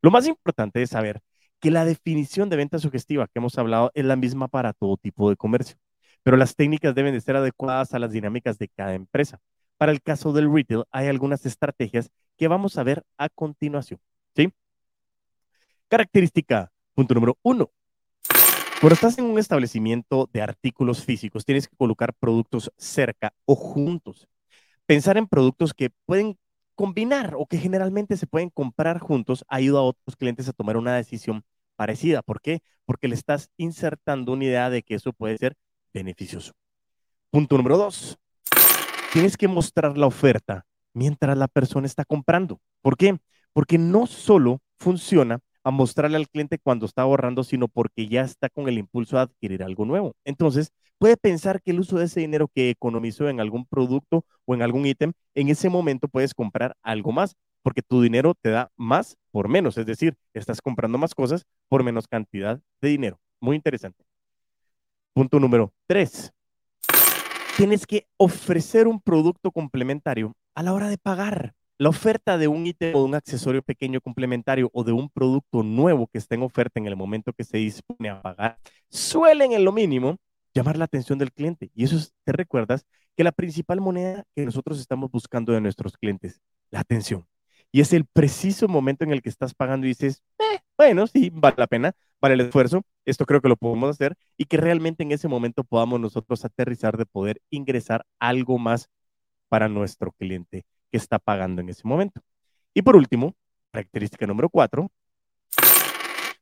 Lo 0.00 0.10
más 0.10 0.26
importante 0.26 0.80
es 0.80 0.88
saber 0.88 1.20
que 1.60 1.70
la 1.70 1.84
definición 1.84 2.48
de 2.48 2.56
venta 2.56 2.78
sugestiva 2.78 3.26
que 3.26 3.40
hemos 3.40 3.58
hablado 3.58 3.90
es 3.92 4.06
la 4.06 4.16
misma 4.16 4.48
para 4.48 4.72
todo 4.72 4.96
tipo 4.96 5.28
de 5.28 5.36
comercio 5.36 5.76
pero 6.24 6.36
las 6.38 6.56
técnicas 6.56 6.94
deben 6.94 7.12
de 7.12 7.20
ser 7.20 7.36
adecuadas 7.36 7.94
a 7.94 8.00
las 8.00 8.10
dinámicas 8.10 8.58
de 8.58 8.68
cada 8.68 8.94
empresa. 8.94 9.40
Para 9.76 9.92
el 9.92 10.02
caso 10.02 10.32
del 10.32 10.52
retail, 10.52 10.84
hay 10.90 11.06
algunas 11.06 11.44
estrategias 11.46 12.10
que 12.36 12.48
vamos 12.48 12.78
a 12.78 12.82
ver 12.82 13.04
a 13.18 13.28
continuación. 13.28 14.00
¿sí? 14.34 14.52
Característica, 15.88 16.72
punto 16.94 17.14
número 17.14 17.38
uno. 17.42 17.70
Cuando 18.80 18.94
estás 18.94 19.18
en 19.18 19.26
un 19.26 19.38
establecimiento 19.38 20.28
de 20.32 20.42
artículos 20.42 21.04
físicos, 21.04 21.44
tienes 21.44 21.68
que 21.68 21.76
colocar 21.76 22.14
productos 22.14 22.72
cerca 22.76 23.34
o 23.44 23.54
juntos. 23.54 24.26
Pensar 24.86 25.18
en 25.18 25.26
productos 25.26 25.74
que 25.74 25.90
pueden 26.06 26.38
combinar 26.74 27.34
o 27.36 27.46
que 27.46 27.58
generalmente 27.58 28.16
se 28.16 28.26
pueden 28.26 28.50
comprar 28.50 28.98
juntos 28.98 29.44
ayuda 29.48 29.80
a 29.80 29.82
otros 29.82 30.16
clientes 30.16 30.48
a 30.48 30.52
tomar 30.52 30.76
una 30.78 30.96
decisión 30.96 31.44
parecida. 31.76 32.22
¿Por 32.22 32.40
qué? 32.40 32.60
Porque 32.86 33.08
le 33.08 33.14
estás 33.14 33.50
insertando 33.58 34.32
una 34.32 34.44
idea 34.44 34.70
de 34.70 34.82
que 34.82 34.94
eso 34.94 35.12
puede 35.12 35.36
ser 35.38 35.56
beneficioso. 35.94 36.52
Punto 37.30 37.56
número 37.56 37.78
dos. 37.78 38.18
Tienes 39.12 39.36
que 39.36 39.48
mostrar 39.48 39.96
la 39.96 40.06
oferta 40.06 40.66
mientras 40.92 41.38
la 41.38 41.48
persona 41.48 41.86
está 41.86 42.04
comprando. 42.04 42.60
¿Por 42.82 42.96
qué? 42.96 43.18
Porque 43.52 43.78
no 43.78 44.06
solo 44.06 44.60
funciona 44.78 45.38
a 45.62 45.70
mostrarle 45.70 46.16
al 46.16 46.28
cliente 46.28 46.58
cuando 46.58 46.84
está 46.84 47.02
ahorrando, 47.02 47.42
sino 47.42 47.68
porque 47.68 48.06
ya 48.06 48.22
está 48.22 48.50
con 48.50 48.68
el 48.68 48.76
impulso 48.76 49.18
a 49.18 49.22
adquirir 49.22 49.62
algo 49.62 49.86
nuevo. 49.86 50.14
Entonces, 50.24 50.70
puede 50.98 51.16
pensar 51.16 51.62
que 51.62 51.70
el 51.70 51.80
uso 51.80 51.96
de 51.96 52.04
ese 52.04 52.20
dinero 52.20 52.48
que 52.54 52.70
economizó 52.70 53.28
en 53.28 53.40
algún 53.40 53.64
producto 53.64 54.24
o 54.44 54.54
en 54.54 54.62
algún 54.62 54.84
ítem, 54.84 55.12
en 55.34 55.48
ese 55.48 55.70
momento 55.70 56.08
puedes 56.08 56.34
comprar 56.34 56.76
algo 56.82 57.12
más, 57.12 57.34
porque 57.62 57.82
tu 57.82 58.02
dinero 58.02 58.34
te 58.34 58.50
da 58.50 58.70
más 58.76 59.16
por 59.30 59.48
menos, 59.48 59.78
es 59.78 59.86
decir, 59.86 60.16
estás 60.34 60.60
comprando 60.60 60.98
más 60.98 61.14
cosas 61.14 61.46
por 61.68 61.82
menos 61.82 62.06
cantidad 62.06 62.60
de 62.82 62.88
dinero. 62.88 63.18
Muy 63.40 63.56
interesante. 63.56 64.04
Punto 65.14 65.38
número 65.38 65.72
tres. 65.86 66.32
Tienes 67.56 67.86
que 67.86 68.08
ofrecer 68.16 68.88
un 68.88 69.00
producto 69.00 69.52
complementario 69.52 70.34
a 70.56 70.62
la 70.64 70.72
hora 70.72 70.88
de 70.88 70.98
pagar. 70.98 71.54
La 71.78 71.88
oferta 71.88 72.36
de 72.36 72.48
un 72.48 72.66
ítem 72.66 72.92
o 72.96 72.98
de 72.98 73.04
un 73.04 73.14
accesorio 73.14 73.62
pequeño 73.62 74.00
complementario 74.00 74.70
o 74.72 74.82
de 74.82 74.90
un 74.90 75.08
producto 75.08 75.62
nuevo 75.62 76.08
que 76.08 76.18
esté 76.18 76.34
en 76.34 76.42
oferta 76.42 76.80
en 76.80 76.86
el 76.86 76.96
momento 76.96 77.32
que 77.32 77.44
se 77.44 77.58
dispone 77.58 78.10
a 78.10 78.22
pagar 78.22 78.58
suelen 78.90 79.52
en 79.52 79.64
lo 79.64 79.70
mínimo 79.70 80.16
llamar 80.52 80.76
la 80.76 80.86
atención 80.86 81.16
del 81.16 81.32
cliente. 81.32 81.70
Y 81.76 81.84
eso 81.84 81.96
te 82.24 82.32
recuerdas 82.32 82.84
que 83.16 83.22
la 83.22 83.30
principal 83.30 83.80
moneda 83.80 84.24
que 84.34 84.44
nosotros 84.44 84.80
estamos 84.80 85.12
buscando 85.12 85.52
de 85.52 85.60
nuestros 85.60 85.96
clientes, 85.96 86.40
la 86.70 86.80
atención. 86.80 87.24
Y 87.74 87.80
es 87.80 87.92
el 87.92 88.04
preciso 88.04 88.68
momento 88.68 89.02
en 89.02 89.10
el 89.10 89.20
que 89.20 89.28
estás 89.28 89.52
pagando 89.52 89.84
y 89.84 89.88
dices, 89.88 90.22
eh, 90.38 90.60
bueno, 90.78 91.08
sí, 91.08 91.32
vale 91.34 91.56
la 91.58 91.66
pena, 91.66 91.92
vale 92.20 92.34
el 92.34 92.42
esfuerzo, 92.42 92.82
esto 93.04 93.26
creo 93.26 93.40
que 93.40 93.48
lo 93.48 93.56
podemos 93.56 93.90
hacer 93.90 94.14
y 94.36 94.44
que 94.44 94.58
realmente 94.58 95.02
en 95.02 95.10
ese 95.10 95.26
momento 95.26 95.64
podamos 95.64 95.98
nosotros 95.98 96.44
aterrizar 96.44 96.96
de 96.96 97.04
poder 97.04 97.42
ingresar 97.50 98.06
algo 98.20 98.58
más 98.58 98.90
para 99.48 99.68
nuestro 99.68 100.12
cliente 100.12 100.64
que 100.92 100.96
está 100.98 101.18
pagando 101.18 101.62
en 101.62 101.68
ese 101.68 101.82
momento. 101.82 102.20
Y 102.74 102.82
por 102.82 102.94
último, 102.94 103.34
característica 103.72 104.24
número 104.24 104.48
cuatro, 104.50 104.88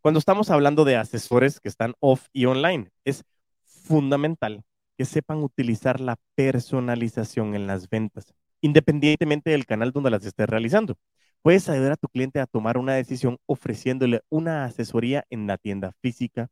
cuando 0.02 0.18
estamos 0.18 0.50
hablando 0.50 0.84
de 0.84 0.96
asesores 0.96 1.60
que 1.60 1.70
están 1.70 1.94
off 2.00 2.26
y 2.34 2.44
online, 2.44 2.90
es 3.06 3.24
fundamental 3.64 4.64
que 4.98 5.06
sepan 5.06 5.38
utilizar 5.38 5.98
la 5.98 6.16
personalización 6.34 7.54
en 7.54 7.66
las 7.66 7.88
ventas, 7.88 8.34
independientemente 8.60 9.48
del 9.48 9.64
canal 9.64 9.92
donde 9.92 10.10
las 10.10 10.26
estés 10.26 10.46
realizando. 10.46 10.98
Puedes 11.42 11.68
ayudar 11.68 11.92
a 11.92 11.96
tu 11.96 12.08
cliente 12.08 12.40
a 12.40 12.46
tomar 12.46 12.78
una 12.78 12.94
decisión 12.94 13.38
ofreciéndole 13.46 14.22
una 14.28 14.64
asesoría 14.64 15.25
en 15.30 15.46
la 15.46 15.58
tienda 15.58 15.92
física, 16.00 16.49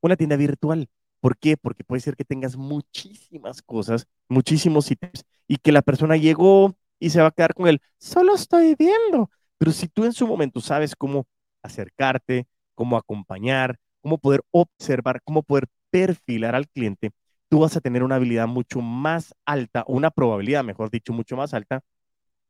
una 0.00 0.16
tienda 0.16 0.36
virtual. 0.36 0.88
¿Por 1.20 1.36
qué? 1.38 1.56
Porque 1.56 1.84
puede 1.84 2.00
ser 2.00 2.16
que 2.16 2.24
tengas 2.24 2.56
muchísimas 2.56 3.62
cosas, 3.62 4.06
muchísimos 4.28 4.90
ítems 4.90 5.24
y 5.46 5.56
que 5.58 5.72
la 5.72 5.82
persona 5.82 6.16
llegó, 6.16 6.74
y 7.00 7.10
se 7.10 7.20
va 7.20 7.28
a 7.28 7.30
quedar 7.32 7.54
con 7.54 7.66
él, 7.66 7.80
solo 7.98 8.34
estoy 8.34 8.76
viendo. 8.78 9.30
Pero 9.58 9.72
si 9.72 9.88
tú 9.88 10.04
en 10.04 10.12
su 10.12 10.26
momento 10.26 10.60
sabes 10.60 10.94
cómo 10.94 11.26
acercarte, 11.62 12.46
cómo 12.74 12.96
acompañar, 12.96 13.76
cómo 14.02 14.18
poder 14.18 14.42
observar, 14.50 15.20
cómo 15.24 15.42
poder 15.42 15.66
perfilar 15.90 16.54
al 16.54 16.68
cliente, 16.68 17.10
tú 17.48 17.60
vas 17.60 17.76
a 17.76 17.80
tener 17.80 18.02
una 18.02 18.16
habilidad 18.16 18.46
mucho 18.46 18.80
más 18.80 19.34
alta, 19.44 19.84
una 19.88 20.10
probabilidad, 20.10 20.62
mejor 20.62 20.90
dicho, 20.90 21.12
mucho 21.12 21.36
más 21.36 21.52
alta, 21.54 21.80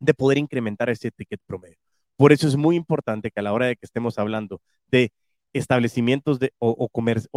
de 0.01 0.15
poder 0.15 0.39
incrementar 0.39 0.91
ese 0.91 1.11
ticket 1.11 1.41
promedio. 1.47 1.79
Por 2.17 2.33
eso 2.33 2.49
es 2.49 2.57
muy 2.57 2.77
importante 2.77 3.31
que 3.31 3.41
a 3.41 3.43
la 3.43 3.53
hora 3.53 3.67
de 3.67 3.77
que 3.77 3.87
estemos 3.87 4.19
hablando 4.19 4.61
de 4.91 5.13
establecimientos 5.53 6.39
de, 6.39 6.53
o, 6.59 6.89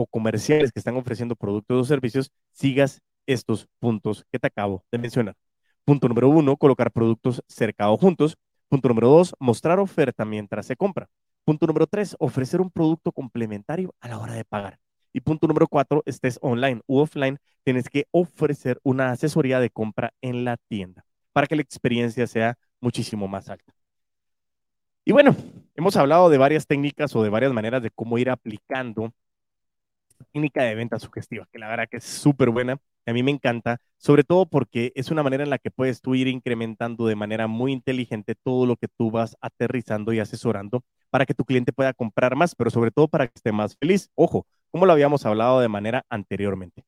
comerciales 0.10 0.72
que 0.72 0.80
están 0.80 0.98
ofreciendo 0.98 1.36
productos 1.36 1.80
o 1.80 1.86
servicios, 1.86 2.32
sigas 2.52 3.02
estos 3.26 3.68
puntos 3.80 4.26
que 4.32 4.40
te 4.40 4.48
acabo 4.48 4.84
de 4.92 4.98
mencionar. 4.98 5.36
Punto 5.86 6.08
número 6.08 6.30
uno, 6.30 6.58
colocar 6.58 6.92
productos 6.92 7.42
cerca 7.48 7.90
o 7.90 7.98
juntos. 7.98 8.38
Punto 8.70 8.90
número 8.90 9.10
dos, 9.10 9.36
mostrar 9.40 9.80
oferta 9.80 10.26
mientras 10.26 10.66
se 10.66 10.76
compra. 10.76 11.08
Punto 11.46 11.68
número 11.68 11.88
tres, 11.88 12.16
ofrecer 12.20 12.62
un 12.62 12.72
producto 12.72 13.12
complementario 13.12 13.94
a 14.00 14.08
la 14.08 14.18
hora 14.18 14.34
de 14.34 14.46
pagar. 14.46 14.80
Y 15.14 15.22
punto 15.22 15.48
número 15.48 15.68
cuatro, 15.68 16.04
estés 16.06 16.40
online 16.42 16.82
u 16.88 17.00
offline, 17.00 17.38
tienes 17.64 17.90
que 17.90 18.08
ofrecer 18.12 18.80
una 18.84 19.12
asesoría 19.12 19.60
de 19.60 19.70
compra 19.70 20.14
en 20.22 20.44
la 20.44 20.58
tienda 20.58 21.06
para 21.34 21.48
que 21.48 21.56
la 21.56 21.62
experiencia 21.64 22.28
sea 22.28 22.58
muchísimo 22.80 23.28
más 23.28 23.50
alta. 23.50 23.74
Y 25.06 25.12
bueno, 25.12 25.36
hemos 25.76 25.98
hablado 25.98 26.30
de 26.30 26.38
varias 26.38 26.66
técnicas 26.68 27.16
o 27.16 27.24
de 27.24 27.30
varias 27.30 27.52
maneras 27.54 27.84
de 27.84 27.92
cómo 27.92 28.18
ir 28.18 28.30
aplicando 28.30 29.12
técnica 30.32 30.64
de 30.64 30.76
venta 30.76 31.00
sugestiva, 31.00 31.48
que 31.52 31.60
la 31.60 31.68
verdad 31.68 31.88
que 31.90 31.98
es 31.98 32.04
súper 32.06 32.50
buena 32.50 32.78
a 33.06 33.14
mí 33.14 33.24
me 33.24 33.32
encanta, 33.32 33.80
sobre 33.98 34.24
todo 34.24 34.46
porque 34.46 34.92
es 34.96 35.12
una 35.12 35.24
manera 35.24 35.44
en 35.44 35.50
la 35.50 35.58
que 35.58 35.72
puedes 35.72 36.02
tú 36.02 36.16
ir 36.16 36.28
incrementando 36.28 37.06
de 37.06 37.16
manera 37.16 37.48
muy 37.48 37.74
inteligente 37.74 38.36
todo 38.36 38.66
lo 38.66 38.78
que 38.78 38.88
tú 38.88 39.12
vas 39.12 39.36
aterrizando 39.42 40.14
y 40.14 40.20
asesorando 40.20 40.84
para 41.10 41.26
que 41.26 41.34
tu 41.34 41.46
cliente 41.46 41.74
pueda 41.74 41.94
comprar 41.94 42.36
más, 42.36 42.56
pero 42.56 42.70
sobre 42.70 42.92
todo 42.92 43.08
para 43.08 43.28
que 43.28 43.34
esté 43.36 43.52
más 43.52 43.76
feliz. 43.78 44.10
Ojo, 44.16 44.48
como 44.72 44.86
lo 44.86 44.94
habíamos 44.94 45.26
hablado 45.26 45.60
de 45.60 45.68
manera 45.68 46.06
anteriormente. 46.10 46.86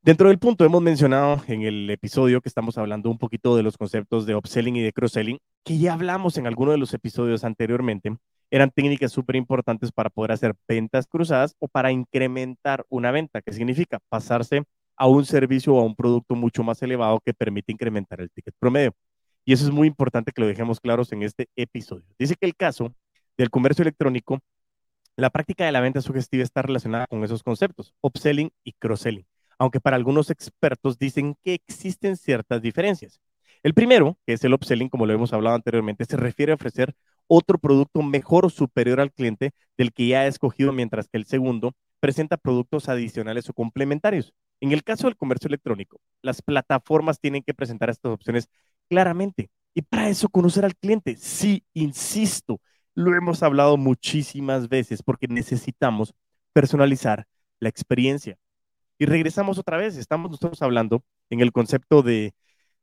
Dentro 0.00 0.28
del 0.28 0.38
punto 0.38 0.64
hemos 0.64 0.80
mencionado 0.80 1.42
en 1.48 1.62
el 1.62 1.90
episodio 1.90 2.40
que 2.40 2.48
estamos 2.48 2.78
hablando 2.78 3.10
un 3.10 3.18
poquito 3.18 3.56
de 3.56 3.64
los 3.64 3.76
conceptos 3.76 4.26
de 4.26 4.36
upselling 4.36 4.76
y 4.76 4.80
de 4.80 4.92
cross-selling, 4.92 5.38
que 5.64 5.76
ya 5.76 5.92
hablamos 5.92 6.38
en 6.38 6.46
alguno 6.46 6.70
de 6.70 6.78
los 6.78 6.94
episodios 6.94 7.42
anteriormente, 7.42 8.16
eran 8.50 8.70
técnicas 8.70 9.10
súper 9.12 9.36
importantes 9.36 9.90
para 9.90 10.08
poder 10.08 10.32
hacer 10.32 10.54
ventas 10.68 11.06
cruzadas 11.08 11.56
o 11.58 11.66
para 11.66 11.90
incrementar 11.90 12.86
una 12.88 13.10
venta, 13.10 13.42
que 13.42 13.52
significa 13.52 13.98
pasarse 14.08 14.62
a 14.96 15.08
un 15.08 15.24
servicio 15.24 15.74
o 15.74 15.80
a 15.80 15.84
un 15.84 15.96
producto 15.96 16.36
mucho 16.36 16.62
más 16.62 16.80
elevado 16.80 17.20
que 17.20 17.34
permite 17.34 17.72
incrementar 17.72 18.20
el 18.20 18.30
ticket 18.30 18.54
promedio. 18.58 18.92
Y 19.44 19.52
eso 19.52 19.64
es 19.64 19.70
muy 19.70 19.88
importante 19.88 20.30
que 20.32 20.40
lo 20.40 20.46
dejemos 20.46 20.80
claros 20.80 21.12
en 21.12 21.24
este 21.24 21.48
episodio. 21.56 22.04
Dice 22.18 22.36
que 22.36 22.46
el 22.46 22.54
caso 22.54 22.94
del 23.36 23.50
comercio 23.50 23.82
electrónico, 23.82 24.38
la 25.16 25.30
práctica 25.30 25.66
de 25.66 25.72
la 25.72 25.80
venta 25.80 26.00
sugestiva 26.00 26.44
está 26.44 26.62
relacionada 26.62 27.08
con 27.08 27.24
esos 27.24 27.42
conceptos, 27.42 27.94
upselling 28.00 28.50
y 28.62 28.72
cross-selling, 28.72 29.26
aunque 29.58 29.80
para 29.80 29.96
algunos 29.96 30.30
expertos 30.30 30.98
dicen 30.98 31.36
que 31.42 31.54
existen 31.54 32.16
ciertas 32.16 32.62
diferencias. 32.62 33.20
El 33.62 33.74
primero, 33.74 34.18
que 34.26 34.34
es 34.34 34.44
el 34.44 34.54
upselling, 34.54 34.88
como 34.88 35.06
lo 35.06 35.12
hemos 35.12 35.32
hablado 35.32 35.56
anteriormente, 35.56 36.04
se 36.04 36.16
refiere 36.16 36.52
a 36.52 36.54
ofrecer 36.54 36.94
otro 37.26 37.58
producto 37.58 38.02
mejor 38.02 38.46
o 38.46 38.50
superior 38.50 39.00
al 39.00 39.12
cliente 39.12 39.52
del 39.76 39.92
que 39.92 40.06
ya 40.08 40.20
ha 40.20 40.26
escogido, 40.26 40.72
mientras 40.72 41.08
que 41.08 41.18
el 41.18 41.26
segundo 41.26 41.72
presenta 42.00 42.36
productos 42.36 42.88
adicionales 42.88 43.48
o 43.48 43.52
complementarios. 43.52 44.32
En 44.60 44.72
el 44.72 44.84
caso 44.84 45.06
del 45.06 45.16
comercio 45.16 45.48
electrónico, 45.48 46.00
las 46.22 46.42
plataformas 46.42 47.20
tienen 47.20 47.42
que 47.42 47.54
presentar 47.54 47.90
estas 47.90 48.12
opciones 48.12 48.48
claramente. 48.88 49.50
Y 49.74 49.82
para 49.82 50.08
eso 50.08 50.28
conocer 50.28 50.64
al 50.64 50.74
cliente. 50.76 51.16
Sí, 51.16 51.64
insisto, 51.74 52.60
lo 52.94 53.14
hemos 53.14 53.42
hablado 53.42 53.76
muchísimas 53.76 54.68
veces 54.68 55.02
porque 55.02 55.28
necesitamos 55.28 56.14
personalizar 56.52 57.26
la 57.60 57.68
experiencia. 57.68 58.38
Y 58.98 59.06
regresamos 59.06 59.58
otra 59.58 59.76
vez, 59.76 59.96
estamos 59.96 60.30
nosotros 60.30 60.60
hablando 60.62 61.02
en 61.30 61.40
el 61.40 61.52
concepto 61.52 62.02
de, 62.02 62.34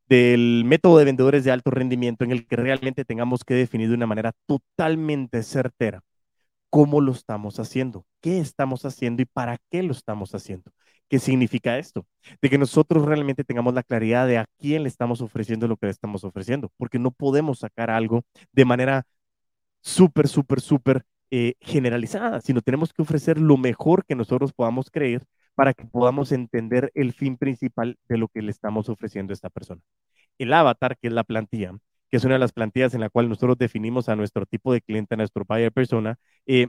del 0.09 0.63
método 0.65 0.97
de 0.99 1.05
vendedores 1.05 1.43
de 1.43 1.51
alto 1.51 1.71
rendimiento 1.71 2.23
en 2.25 2.31
el 2.31 2.47
que 2.47 2.55
realmente 2.57 3.05
tengamos 3.05 3.43
que 3.43 3.55
definir 3.55 3.89
de 3.89 3.95
una 3.95 4.07
manera 4.07 4.33
totalmente 4.47 5.43
certera 5.43 6.01
cómo 6.69 7.01
lo 7.01 7.13
estamos 7.13 7.59
haciendo, 7.59 8.05
qué 8.21 8.39
estamos 8.39 8.85
haciendo 8.85 9.21
y 9.23 9.25
para 9.25 9.57
qué 9.71 9.83
lo 9.83 9.93
estamos 9.93 10.35
haciendo. 10.35 10.71
¿Qué 11.09 11.19
significa 11.19 11.77
esto? 11.77 12.05
De 12.41 12.49
que 12.49 12.57
nosotros 12.57 13.05
realmente 13.05 13.43
tengamos 13.43 13.73
la 13.73 13.83
claridad 13.83 14.27
de 14.27 14.39
a 14.39 14.47
quién 14.59 14.83
le 14.83 14.89
estamos 14.89 15.21
ofreciendo 15.21 15.67
lo 15.67 15.77
que 15.77 15.87
le 15.87 15.91
estamos 15.91 16.23
ofreciendo, 16.23 16.71
porque 16.77 16.99
no 16.99 17.11
podemos 17.11 17.59
sacar 17.59 17.91
algo 17.91 18.23
de 18.51 18.65
manera 18.65 19.05
súper, 19.81 20.27
súper, 20.27 20.61
súper 20.61 21.03
eh, 21.31 21.55
generalizada, 21.61 22.41
sino 22.41 22.61
tenemos 22.61 22.93
que 22.93 23.01
ofrecer 23.01 23.39
lo 23.39 23.57
mejor 23.57 24.05
que 24.05 24.15
nosotros 24.15 24.53
podamos 24.53 24.89
creer 24.91 25.23
para 25.55 25.73
que 25.73 25.85
podamos 25.85 26.31
entender 26.31 26.91
el 26.95 27.13
fin 27.13 27.37
principal 27.37 27.97
de 28.07 28.17
lo 28.17 28.27
que 28.27 28.41
le 28.41 28.51
estamos 28.51 28.89
ofreciendo 28.89 29.31
a 29.31 29.35
esta 29.35 29.49
persona. 29.49 29.81
El 30.37 30.53
avatar, 30.53 30.97
que 30.97 31.07
es 31.07 31.13
la 31.13 31.23
plantilla, 31.23 31.71
que 32.09 32.17
es 32.17 32.25
una 32.25 32.35
de 32.35 32.39
las 32.39 32.51
plantillas 32.53 32.93
en 32.93 33.01
la 33.01 33.09
cual 33.09 33.29
nosotros 33.29 33.57
definimos 33.57 34.09
a 34.09 34.15
nuestro 34.15 34.45
tipo 34.45 34.73
de 34.73 34.81
cliente, 34.81 35.15
a 35.15 35.17
nuestro 35.17 35.45
buyer 35.47 35.71
persona, 35.71 36.17
eh, 36.45 36.67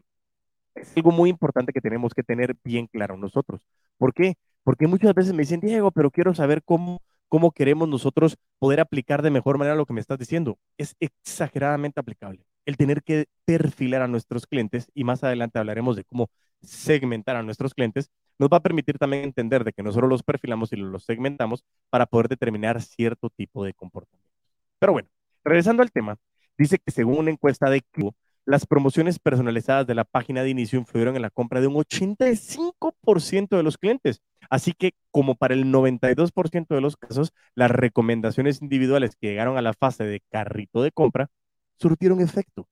es 0.75 0.97
algo 0.97 1.11
muy 1.11 1.31
importante 1.31 1.73
que 1.73 1.81
tenemos 1.81 2.15
que 2.15 2.23
tener 2.23 2.57
bien 2.65 2.87
claro 2.87 3.17
nosotros. 3.17 3.63
¿Por 3.99 4.13
qué? 4.15 4.35
Porque 4.63 4.87
muchas 4.87 5.15
veces 5.15 5.33
me 5.33 5.43
dicen, 5.43 5.61
Diego, 5.61 5.91
pero 5.91 6.11
quiero 6.11 6.35
saber 6.35 6.63
cómo, 6.65 7.01
cómo 7.29 7.53
queremos 7.53 7.89
nosotros 7.89 8.37
poder 8.59 8.81
aplicar 8.81 9.23
de 9.23 9.31
mejor 9.31 9.59
manera 9.59 9.77
lo 9.77 9.87
que 9.87 9.95
me 9.95 10.01
estás 10.01 10.19
diciendo. 10.19 10.59
Es 10.77 10.97
exageradamente 11.01 12.01
aplicable. 12.01 12.45
El 12.67 12.77
tener 12.77 13.03
que 13.03 13.27
perfilar 13.45 14.03
a 14.03 14.09
nuestros 14.09 14.47
clientes, 14.47 14.91
y 14.95 15.05
más 15.05 15.25
adelante 15.25 15.59
hablaremos 15.59 15.97
de 15.97 16.05
cómo 16.05 16.31
segmentar 16.63 17.37
a 17.37 17.43
nuestros 17.43 17.75
clientes, 17.75 18.11
nos 18.39 18.49
va 18.51 18.59
a 18.59 18.63
permitir 18.63 18.99
también 18.99 19.25
entender 19.25 19.65
de 19.65 19.73
que 19.73 19.83
nosotros 19.83 20.11
los 20.11 20.23
perfilamos 20.23 20.73
y 20.73 20.77
los 20.77 21.05
segmentamos 21.05 21.65
para 21.91 22.07
poder 22.07 22.29
determinar 22.29 22.83
cierto 22.83 23.31
tipo 23.31 23.65
de 23.65 23.73
comportamiento. 23.75 24.31
Pero 24.79 24.93
bueno, 24.93 25.09
regresando 25.45 25.83
al 25.83 25.91
tema, 25.91 26.17
dice 26.59 26.79
que 26.79 26.91
según 26.91 27.19
una 27.19 27.31
encuesta 27.31 27.71
de 27.71 27.83
Cubo, 27.83 28.15
las 28.45 28.65
promociones 28.65 29.19
personalizadas 29.19 29.87
de 29.87 29.95
la 29.97 30.05
página 30.05 30.43
de 30.43 30.51
inicio 30.51 30.79
influyeron 30.79 31.17
en 31.17 31.23
la 31.23 31.31
compra 31.31 31.61
de 31.61 31.67
un 31.67 31.75
85% 31.75 33.57
de 33.57 33.63
los 33.63 33.77
clientes. 33.77 34.23
Así 34.49 34.73
que, 34.73 34.93
como 35.11 35.35
para 35.35 35.55
el 35.55 35.65
92% 35.65 36.69
de 36.69 36.81
los 36.81 36.97
casos, 36.97 37.33
las 37.57 37.73
recomendaciones 37.73 38.63
individuales 38.63 39.17
que 39.17 39.29
llegaron 39.29 39.59
a 39.59 39.63
la 39.63 39.73
fase 39.73 40.05
de 40.05 40.23
carrito 40.31 40.83
de 40.83 40.93
compra 40.93 41.29
surtieron 41.79 42.21
efecto. 42.21 42.69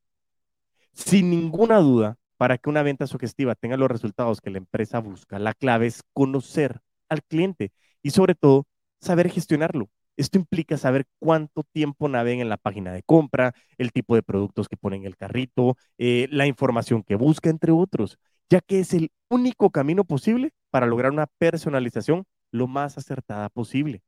Sin 0.93 1.31
ninguna 1.31 1.79
duda, 1.79 2.17
para 2.45 2.59
que 2.59 2.69
una 2.69 2.83
venta 2.83 3.07
sugestiva 3.07 3.55
tenga 3.55 3.79
los 3.79 3.91
resultados 3.91 4.43
que 4.43 4.51
la 4.51 4.59
empresa 4.59 4.99
busca, 4.99 5.39
la 5.39 5.55
clave 5.55 5.87
es 5.87 6.03
conocer 6.13 6.83
al 7.09 7.23
cliente 7.23 7.73
y 8.03 8.11
sobre 8.11 8.35
todo 8.35 8.67
saber 9.01 9.31
gestionarlo. 9.31 9.89
Esto 10.19 10.37
implica 10.37 10.77
saber 10.77 11.07
cuánto 11.19 11.63
tiempo 11.63 12.07
navegan 12.07 12.41
en 12.41 12.51
la 12.51 12.59
página 12.59 12.93
de 12.93 13.03
compra, 13.03 13.55
el 13.79 13.93
tipo 13.93 14.15
de 14.15 14.23
productos 14.23 14.69
que 14.69 14.77
ponen 14.77 15.01
en 15.01 15.07
el 15.07 15.17
carrito, 15.17 15.79
eh, 15.97 16.29
la 16.31 16.47
información 16.47 17.03
que 17.03 17.15
busca, 17.15 17.49
entre 17.49 17.73
otros, 17.73 18.19
ya 18.51 18.61
que 18.61 18.81
es 18.81 18.93
el 18.93 19.11
único 19.31 19.71
camino 19.71 20.05
posible 20.05 20.51
para 20.69 20.85
lograr 20.85 21.13
una 21.13 21.29
personalización 21.39 22.25
lo 22.51 22.67
más 22.67 22.99
acertada 22.99 23.49
posible. 23.49 24.03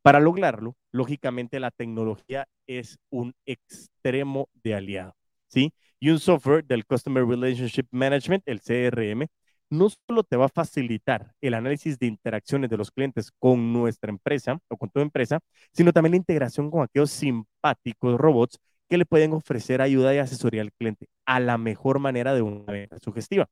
Para 0.00 0.18
lograrlo, 0.18 0.76
lógicamente 0.92 1.60
la 1.60 1.72
tecnología 1.72 2.48
es 2.66 2.98
un 3.10 3.34
extremo 3.44 4.48
de 4.62 4.74
aliado, 4.76 5.14
¿sí? 5.48 5.74
Y 5.98 6.10
un 6.10 6.18
software 6.20 6.64
del 6.64 6.84
Customer 6.86 7.24
Relationship 7.24 7.86
Management, 7.90 8.42
el 8.46 8.60
CRM, 8.60 9.26
no 9.70 9.88
solo 9.90 10.22
te 10.22 10.36
va 10.36 10.46
a 10.46 10.48
facilitar 10.48 11.34
el 11.40 11.54
análisis 11.54 11.98
de 11.98 12.06
interacciones 12.06 12.70
de 12.70 12.76
los 12.76 12.90
clientes 12.90 13.32
con 13.38 13.72
nuestra 13.72 14.10
empresa 14.10 14.58
o 14.68 14.76
con 14.76 14.90
tu 14.90 15.00
empresa, 15.00 15.40
sino 15.72 15.92
también 15.92 16.12
la 16.12 16.18
integración 16.18 16.70
con 16.70 16.82
aquellos 16.82 17.10
simpáticos 17.10 18.18
robots 18.18 18.58
que 18.88 18.98
le 18.98 19.06
pueden 19.06 19.32
ofrecer 19.32 19.82
ayuda 19.82 20.14
y 20.14 20.18
asesoría 20.18 20.62
al 20.62 20.72
cliente 20.72 21.08
a 21.24 21.40
la 21.40 21.58
mejor 21.58 21.98
manera 21.98 22.34
de 22.34 22.42
una 22.42 22.72
venta 22.72 22.98
sugestiva. 23.02 23.48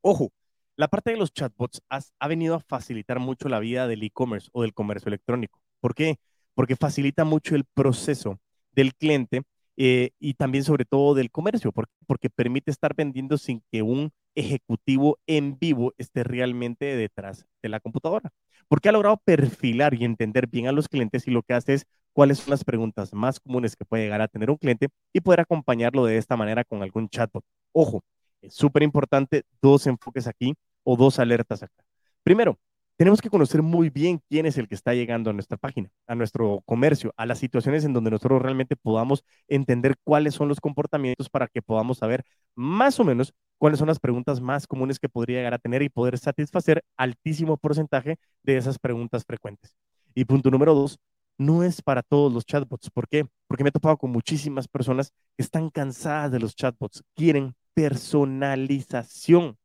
Ojo, 0.00 0.32
la 0.76 0.88
parte 0.88 1.10
de 1.10 1.16
los 1.16 1.32
chatbots 1.32 1.82
ha 1.90 2.28
venido 2.28 2.54
a 2.54 2.60
facilitar 2.60 3.18
mucho 3.18 3.48
la 3.48 3.60
vida 3.60 3.86
del 3.88 4.02
e-commerce 4.02 4.48
o 4.52 4.62
del 4.62 4.74
comercio 4.74 5.08
electrónico. 5.08 5.60
¿Por 5.80 5.94
qué? 5.94 6.16
Porque 6.54 6.76
facilita 6.76 7.24
mucho 7.24 7.56
el 7.56 7.64
proceso 7.64 8.38
del 8.72 8.94
cliente 8.94 9.42
eh, 9.76 10.10
y 10.18 10.34
también 10.34 10.64
sobre 10.64 10.84
todo 10.84 11.14
del 11.14 11.30
comercio, 11.30 11.72
porque, 11.72 12.30
permite 12.30 12.70
estar 12.70 12.94
vendiendo 12.94 13.38
sin 13.38 13.62
que 13.70 13.82
un 13.82 14.12
ejecutivo 14.34 15.18
en 15.26 15.58
vivo 15.58 15.92
esté 15.98 16.24
realmente 16.24 16.84
detrás 16.96 17.46
de 17.62 17.68
la 17.68 17.80
computadora. 17.80 18.30
Porque 18.68 18.88
ha 18.88 18.92
logrado 18.92 19.18
perfilar 19.24 19.94
y 19.94 20.04
entender 20.04 20.46
bien 20.46 20.66
a 20.68 20.72
los 20.72 20.88
clientes 20.88 21.26
y 21.26 21.30
lo 21.30 21.42
que 21.42 21.54
hace 21.54 21.74
es 21.74 21.86
cuáles 22.12 22.38
son 22.38 22.50
las 22.50 22.64
preguntas 22.64 23.12
más 23.12 23.40
comunes 23.40 23.76
que 23.76 23.84
puede 23.84 24.04
llegar 24.04 24.20
a 24.20 24.28
tener 24.28 24.50
un 24.50 24.56
cliente 24.56 24.88
y 25.12 25.20
poder 25.20 25.40
acompañarlo 25.40 26.04
de 26.04 26.18
esta 26.18 26.36
manera 26.36 26.64
con 26.64 26.82
algún 26.82 27.08
chatbot. 27.08 27.44
Ojo, 27.72 28.02
es 28.40 28.54
súper 28.54 28.82
importante 28.82 29.42
dos 29.60 29.86
enfoques 29.86 30.26
aquí 30.26 30.54
o 30.84 30.96
dos 30.96 31.18
alertas 31.18 31.62
acá. 31.62 31.84
Primero, 32.22 32.58
tenemos 32.96 33.20
que 33.20 33.30
conocer 33.30 33.62
muy 33.62 33.90
bien 33.90 34.20
quién 34.28 34.46
es 34.46 34.58
el 34.58 34.68
que 34.68 34.74
está 34.74 34.94
llegando 34.94 35.30
a 35.30 35.32
nuestra 35.32 35.56
página, 35.56 35.90
a 36.06 36.14
nuestro 36.14 36.62
comercio, 36.66 37.12
a 37.16 37.26
las 37.26 37.38
situaciones 37.38 37.84
en 37.84 37.92
donde 37.92 38.10
nosotros 38.10 38.40
realmente 38.42 38.76
podamos 38.76 39.24
entender 39.48 39.96
cuáles 40.04 40.34
son 40.34 40.48
los 40.48 40.60
comportamientos 40.60 41.28
para 41.28 41.48
que 41.48 41.62
podamos 41.62 41.98
saber 41.98 42.24
más 42.54 43.00
o 43.00 43.04
menos 43.04 43.34
cuáles 43.58 43.78
son 43.78 43.88
las 43.88 44.00
preguntas 44.00 44.40
más 44.40 44.66
comunes 44.66 44.98
que 44.98 45.08
podría 45.08 45.38
llegar 45.38 45.54
a 45.54 45.58
tener 45.58 45.82
y 45.82 45.88
poder 45.88 46.18
satisfacer 46.18 46.82
altísimo 46.96 47.56
porcentaje 47.56 48.16
de 48.42 48.56
esas 48.56 48.78
preguntas 48.78 49.24
frecuentes. 49.24 49.76
Y 50.14 50.24
punto 50.24 50.50
número 50.50 50.74
dos, 50.74 50.98
no 51.38 51.62
es 51.64 51.82
para 51.82 52.02
todos 52.02 52.32
los 52.32 52.44
chatbots. 52.44 52.90
¿Por 52.90 53.08
qué? 53.08 53.26
Porque 53.46 53.64
me 53.64 53.70
he 53.70 53.72
topado 53.72 53.96
con 53.96 54.10
muchísimas 54.10 54.68
personas 54.68 55.12
que 55.36 55.42
están 55.42 55.70
cansadas 55.70 56.30
de 56.32 56.40
los 56.40 56.54
chatbots, 56.54 57.02
quieren 57.14 57.54
personalización. 57.74 59.56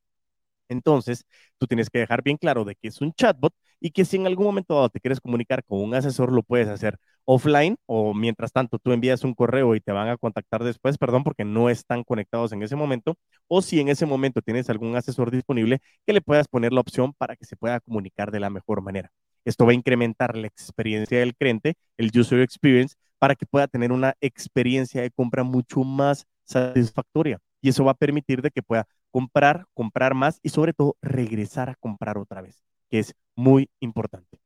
Entonces, 0.69 1.25
tú 1.57 1.67
tienes 1.67 1.89
que 1.89 1.99
dejar 1.99 2.23
bien 2.23 2.37
claro 2.37 2.65
de 2.65 2.75
que 2.75 2.87
es 2.89 3.01
un 3.01 3.13
chatbot 3.13 3.53
y 3.79 3.91
que 3.91 4.05
si 4.05 4.17
en 4.17 4.27
algún 4.27 4.45
momento 4.45 4.75
dado 4.75 4.89
te 4.89 4.99
quieres 4.99 5.19
comunicar 5.21 5.63
con 5.63 5.81
un 5.81 5.93
asesor, 5.95 6.31
lo 6.31 6.43
puedes 6.43 6.67
hacer 6.67 6.97
offline 7.25 7.77
o 7.85 8.13
mientras 8.13 8.51
tanto 8.53 8.79
tú 8.79 8.91
envías 8.93 9.23
un 9.23 9.33
correo 9.33 9.75
y 9.75 9.81
te 9.81 9.91
van 9.91 10.07
a 10.07 10.17
contactar 10.17 10.63
después, 10.63 10.97
perdón, 10.97 11.23
porque 11.23 11.43
no 11.43 11.69
están 11.69 12.03
conectados 12.03 12.53
en 12.53 12.63
ese 12.63 12.75
momento, 12.75 13.15
o 13.47 13.61
si 13.61 13.79
en 13.79 13.89
ese 13.89 14.05
momento 14.05 14.41
tienes 14.41 14.69
algún 14.69 14.95
asesor 14.95 15.29
disponible, 15.29 15.79
que 16.05 16.13
le 16.13 16.21
puedas 16.21 16.47
poner 16.47 16.71
la 16.73 16.81
opción 16.81 17.13
para 17.13 17.35
que 17.35 17.45
se 17.45 17.57
pueda 17.57 17.79
comunicar 17.81 18.31
de 18.31 18.39
la 18.39 18.49
mejor 18.49 18.81
manera. 18.81 19.11
Esto 19.45 19.65
va 19.65 19.71
a 19.71 19.75
incrementar 19.75 20.35
la 20.37 20.47
experiencia 20.47 21.19
del 21.19 21.35
cliente, 21.35 21.75
el 21.97 22.11
user 22.17 22.41
experience, 22.41 22.95
para 23.19 23.35
que 23.35 23.45
pueda 23.45 23.67
tener 23.67 23.91
una 23.91 24.13
experiencia 24.21 25.01
de 25.01 25.11
compra 25.11 25.43
mucho 25.43 25.81
más 25.83 26.25
satisfactoria. 26.45 27.39
Y 27.61 27.69
eso 27.69 27.83
va 27.83 27.91
a 27.91 27.95
permitir 27.95 28.41
de 28.41 28.51
que 28.51 28.61
pueda 28.63 28.85
comprar, 29.11 29.65
comprar 29.73 30.13
más 30.13 30.39
y 30.43 30.49
sobre 30.49 30.73
todo 30.73 30.97
regresar 31.01 31.69
a 31.69 31.75
comprar 31.75 32.17
otra 32.17 32.41
vez, 32.41 32.63
que 32.89 32.99
es 32.99 33.15
muy 33.35 33.69
importante. 33.79 34.39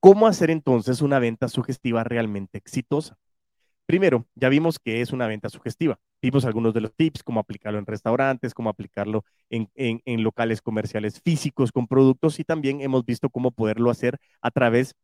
¿Cómo 0.00 0.26
hacer 0.26 0.50
entonces 0.50 1.02
una 1.02 1.18
venta 1.18 1.48
sugestiva 1.48 2.04
realmente 2.04 2.58
exitosa? 2.58 3.16
Primero, 3.86 4.26
ya 4.34 4.48
vimos 4.48 4.78
que 4.78 5.00
es 5.00 5.12
una 5.12 5.26
venta 5.26 5.48
sugestiva. 5.48 5.98
Vimos 6.20 6.44
algunos 6.44 6.74
de 6.74 6.82
los 6.82 6.94
tips, 6.94 7.22
cómo 7.22 7.40
aplicarlo 7.40 7.78
en 7.78 7.86
restaurantes, 7.86 8.54
cómo 8.54 8.70
aplicarlo 8.70 9.24
en, 9.50 9.70
en 9.74 10.22
locales 10.22 10.60
comerciales 10.60 11.20
físicos 11.22 11.72
con 11.72 11.86
productos 11.86 12.38
y 12.38 12.44
también 12.44 12.80
hemos 12.80 13.04
visto 13.04 13.30
cómo 13.30 13.50
poderlo 13.50 13.90
hacer 13.90 14.18
a 14.42 14.50
través 14.50 14.94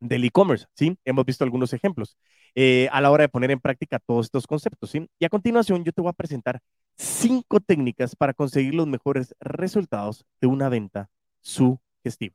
del 0.00 0.24
e-commerce, 0.24 0.66
¿sí? 0.74 0.98
Hemos 1.04 1.24
visto 1.24 1.44
algunos 1.44 1.72
ejemplos 1.72 2.16
eh, 2.54 2.88
a 2.92 3.00
la 3.00 3.10
hora 3.10 3.22
de 3.22 3.28
poner 3.28 3.50
en 3.50 3.60
práctica 3.60 3.98
todos 3.98 4.26
estos 4.26 4.46
conceptos, 4.46 4.90
¿sí? 4.90 5.08
Y 5.18 5.24
a 5.24 5.28
continuación 5.28 5.84
yo 5.84 5.92
te 5.92 6.02
voy 6.02 6.10
a 6.10 6.12
presentar 6.12 6.60
cinco 6.96 7.60
técnicas 7.60 8.16
para 8.16 8.34
conseguir 8.34 8.74
los 8.74 8.86
mejores 8.86 9.34
resultados 9.40 10.24
de 10.40 10.46
una 10.46 10.68
venta 10.68 11.10
sugestiva. 11.40 12.34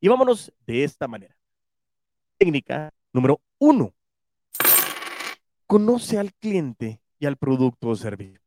Y 0.00 0.08
vámonos 0.08 0.52
de 0.66 0.84
esta 0.84 1.08
manera. 1.08 1.36
Técnica 2.38 2.92
número 3.12 3.40
uno. 3.58 3.94
Conoce 5.66 6.18
al 6.18 6.32
cliente 6.34 7.00
y 7.18 7.26
al 7.26 7.36
producto 7.36 7.88
o 7.88 7.96
servicio. 7.96 8.40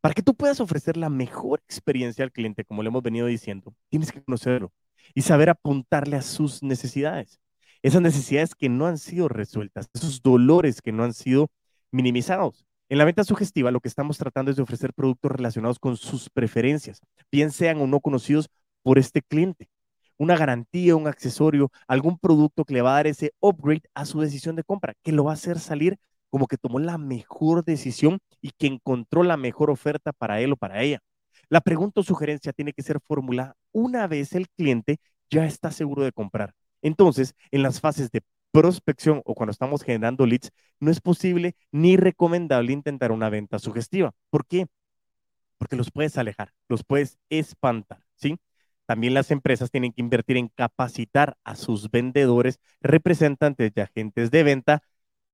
Para 0.00 0.14
que 0.14 0.22
tú 0.22 0.34
puedas 0.34 0.60
ofrecer 0.60 0.96
la 0.96 1.08
mejor 1.08 1.60
experiencia 1.60 2.24
al 2.24 2.32
cliente, 2.32 2.64
como 2.64 2.82
le 2.82 2.88
hemos 2.88 3.02
venido 3.02 3.26
diciendo, 3.26 3.74
tienes 3.88 4.12
que 4.12 4.22
conocerlo 4.22 4.72
y 5.14 5.22
saber 5.22 5.50
apuntarle 5.50 6.16
a 6.16 6.22
sus 6.22 6.62
necesidades 6.62 7.40
esas 7.84 8.00
necesidades 8.00 8.54
que 8.54 8.70
no 8.70 8.86
han 8.86 8.96
sido 8.96 9.28
resueltas, 9.28 9.90
esos 9.92 10.22
dolores 10.22 10.80
que 10.80 10.90
no 10.90 11.04
han 11.04 11.12
sido 11.12 11.50
minimizados. 11.90 12.64
En 12.94 12.98
la 12.98 13.04
venta 13.04 13.24
sugestiva 13.24 13.72
lo 13.72 13.80
que 13.80 13.88
estamos 13.88 14.18
tratando 14.18 14.52
es 14.52 14.56
de 14.56 14.62
ofrecer 14.62 14.94
productos 14.94 15.32
relacionados 15.32 15.80
con 15.80 15.96
sus 15.96 16.30
preferencias, 16.30 17.00
bien 17.28 17.50
sean 17.50 17.80
o 17.80 17.88
no 17.88 17.98
conocidos 17.98 18.48
por 18.84 19.00
este 19.00 19.20
cliente. 19.20 19.68
Una 20.16 20.36
garantía, 20.36 20.94
un 20.94 21.08
accesorio, 21.08 21.72
algún 21.88 22.20
producto 22.20 22.64
que 22.64 22.72
le 22.72 22.82
va 22.82 22.92
a 22.92 22.94
dar 22.94 23.08
ese 23.08 23.32
upgrade 23.40 23.82
a 23.94 24.04
su 24.04 24.20
decisión 24.20 24.54
de 24.54 24.62
compra, 24.62 24.94
que 25.02 25.10
lo 25.10 25.24
va 25.24 25.32
a 25.32 25.34
hacer 25.34 25.58
salir 25.58 25.98
como 26.30 26.46
que 26.46 26.56
tomó 26.56 26.78
la 26.78 26.96
mejor 26.96 27.64
decisión 27.64 28.20
y 28.40 28.50
que 28.50 28.68
encontró 28.68 29.24
la 29.24 29.36
mejor 29.36 29.70
oferta 29.70 30.12
para 30.12 30.40
él 30.40 30.52
o 30.52 30.56
para 30.56 30.80
ella. 30.80 31.00
La 31.48 31.62
pregunta 31.62 32.00
o 32.00 32.04
sugerencia 32.04 32.52
tiene 32.52 32.72
que 32.72 32.84
ser 32.84 33.00
formulada 33.00 33.56
una 33.72 34.06
vez 34.06 34.34
el 34.34 34.48
cliente 34.50 34.98
ya 35.30 35.46
está 35.46 35.72
seguro 35.72 36.04
de 36.04 36.12
comprar. 36.12 36.54
Entonces, 36.80 37.34
en 37.50 37.64
las 37.64 37.80
fases 37.80 38.12
de 38.12 38.22
prospección 38.54 39.20
o 39.24 39.34
cuando 39.34 39.50
estamos 39.50 39.82
generando 39.82 40.26
leads, 40.26 40.52
no 40.78 40.92
es 40.92 41.00
posible 41.00 41.56
ni 41.72 41.96
recomendable 41.96 42.72
intentar 42.72 43.10
una 43.10 43.28
venta 43.28 43.58
sugestiva. 43.58 44.12
¿Por 44.30 44.46
qué? 44.46 44.68
Porque 45.58 45.74
los 45.74 45.90
puedes 45.90 46.16
alejar, 46.18 46.52
los 46.68 46.84
puedes 46.84 47.18
espantar, 47.30 48.04
¿sí? 48.14 48.38
También 48.86 49.12
las 49.12 49.32
empresas 49.32 49.72
tienen 49.72 49.92
que 49.92 50.02
invertir 50.02 50.36
en 50.36 50.48
capacitar 50.48 51.36
a 51.42 51.56
sus 51.56 51.90
vendedores, 51.90 52.60
representantes 52.80 53.72
y 53.74 53.80
agentes 53.80 54.30
de 54.30 54.44
venta. 54.44 54.82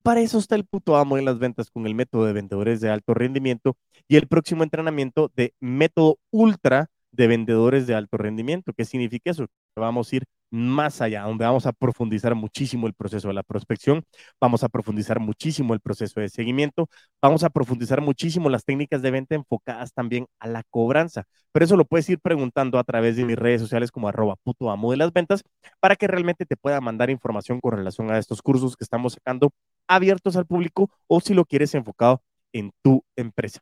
Para 0.02 0.22
eso 0.22 0.38
está 0.38 0.54
el 0.54 0.64
puto 0.64 0.96
amo 0.96 1.18
en 1.18 1.26
las 1.26 1.38
ventas 1.38 1.70
con 1.70 1.86
el 1.86 1.94
método 1.94 2.24
de 2.24 2.32
vendedores 2.32 2.80
de 2.80 2.88
alto 2.88 3.12
rendimiento 3.12 3.76
y 4.08 4.16
el 4.16 4.28
próximo 4.28 4.62
entrenamiento 4.62 5.30
de 5.36 5.52
método 5.60 6.18
ultra 6.30 6.88
de 7.12 7.26
vendedores 7.26 7.86
de 7.86 7.94
alto 7.96 8.16
rendimiento. 8.16 8.72
¿Qué 8.72 8.86
significa 8.86 9.30
eso? 9.30 9.46
Vamos 9.76 10.10
a 10.10 10.16
ir 10.16 10.24
más 10.50 11.00
allá, 11.00 11.22
donde 11.22 11.44
vamos 11.44 11.66
a 11.66 11.72
profundizar 11.72 12.34
muchísimo 12.34 12.86
el 12.86 12.94
proceso 12.94 13.28
de 13.28 13.34
la 13.34 13.42
prospección, 13.42 14.04
vamos 14.40 14.64
a 14.64 14.68
profundizar 14.68 15.20
muchísimo 15.20 15.74
el 15.74 15.80
proceso 15.80 16.20
de 16.20 16.28
seguimiento, 16.28 16.88
vamos 17.22 17.44
a 17.44 17.50
profundizar 17.50 18.00
muchísimo 18.00 18.50
las 18.50 18.64
técnicas 18.64 19.02
de 19.02 19.10
venta 19.10 19.34
enfocadas 19.34 19.92
también 19.92 20.26
a 20.38 20.48
la 20.48 20.62
cobranza. 20.70 21.24
Pero 21.52 21.64
eso 21.64 21.76
lo 21.76 21.84
puedes 21.84 22.08
ir 22.10 22.20
preguntando 22.20 22.78
a 22.78 22.84
través 22.84 23.16
de 23.16 23.24
mis 23.24 23.36
redes 23.36 23.60
sociales 23.60 23.90
como 23.90 24.08
arroba 24.08 24.36
puto 24.36 24.70
amo 24.70 24.90
de 24.90 24.96
las 24.96 25.12
ventas 25.12 25.42
para 25.80 25.96
que 25.96 26.06
realmente 26.06 26.46
te 26.46 26.56
pueda 26.56 26.80
mandar 26.80 27.10
información 27.10 27.60
con 27.60 27.72
relación 27.72 28.10
a 28.10 28.18
estos 28.18 28.42
cursos 28.42 28.76
que 28.76 28.84
estamos 28.84 29.14
sacando 29.14 29.52
abiertos 29.88 30.36
al 30.36 30.46
público 30.46 30.90
o 31.06 31.20
si 31.20 31.34
lo 31.34 31.44
quieres 31.44 31.74
enfocado 31.74 32.22
en 32.52 32.72
tu 32.82 33.04
empresa. 33.16 33.60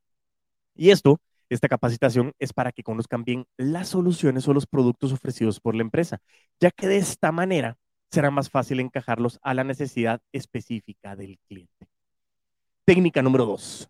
Y 0.74 0.90
esto 0.90 1.20
Esta 1.50 1.68
capacitación 1.68 2.32
es 2.38 2.52
para 2.52 2.72
que 2.72 2.82
conozcan 2.82 3.24
bien 3.24 3.46
las 3.56 3.88
soluciones 3.88 4.46
o 4.48 4.54
los 4.54 4.66
productos 4.66 5.12
ofrecidos 5.12 5.60
por 5.60 5.74
la 5.74 5.82
empresa, 5.82 6.20
ya 6.60 6.70
que 6.70 6.86
de 6.88 6.98
esta 6.98 7.32
manera 7.32 7.78
será 8.10 8.30
más 8.30 8.50
fácil 8.50 8.80
encajarlos 8.80 9.38
a 9.42 9.54
la 9.54 9.64
necesidad 9.64 10.20
específica 10.32 11.16
del 11.16 11.38
cliente. 11.48 11.88
Técnica 12.84 13.22
número 13.22 13.46
dos. 13.46 13.88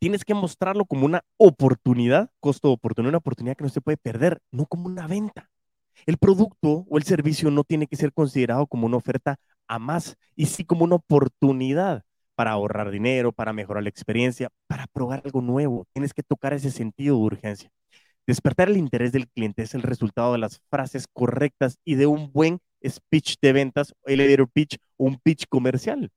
Tienes 0.00 0.24
que 0.24 0.34
mostrarlo 0.34 0.84
como 0.84 1.06
una 1.06 1.24
oportunidad, 1.36 2.30
costo 2.38 2.68
de 2.68 2.74
oportunidad, 2.74 3.10
una 3.10 3.18
oportunidad 3.18 3.56
que 3.56 3.64
no 3.64 3.70
se 3.70 3.80
puede 3.80 3.96
perder, 3.96 4.40
no 4.52 4.66
como 4.66 4.86
una 4.86 5.08
venta. 5.08 5.50
El 6.06 6.18
producto 6.18 6.86
o 6.88 6.98
el 6.98 7.02
servicio 7.02 7.50
no 7.50 7.64
tiene 7.64 7.88
que 7.88 7.96
ser 7.96 8.12
considerado 8.12 8.68
como 8.68 8.86
una 8.86 8.96
oferta 8.96 9.40
a 9.66 9.80
más, 9.80 10.16
y 10.36 10.46
sí 10.46 10.64
como 10.64 10.84
una 10.84 10.96
oportunidad 10.96 12.04
para 12.38 12.52
ahorrar 12.52 12.92
dinero, 12.92 13.32
para 13.32 13.52
mejorar 13.52 13.82
la 13.82 13.88
experiencia, 13.88 14.48
para 14.68 14.86
probar 14.86 15.22
algo 15.24 15.40
nuevo. 15.42 15.88
Tienes 15.92 16.14
que 16.14 16.22
tocar 16.22 16.52
ese 16.52 16.70
sentido 16.70 17.16
de 17.16 17.22
urgencia. 17.22 17.68
Despertar 18.28 18.68
el 18.68 18.76
interés 18.76 19.10
del 19.10 19.26
cliente 19.26 19.62
es 19.64 19.74
el 19.74 19.82
resultado 19.82 20.34
de 20.34 20.38
las 20.38 20.60
frases 20.70 21.08
correctas 21.12 21.78
y 21.84 21.96
de 21.96 22.06
un 22.06 22.30
buen 22.30 22.60
speech 22.86 23.34
de 23.42 23.52
ventas, 23.52 23.92
elevator 24.04 24.48
pitch 24.48 24.76
un 24.96 25.18
pitch 25.18 25.46
comercial. 25.48 26.12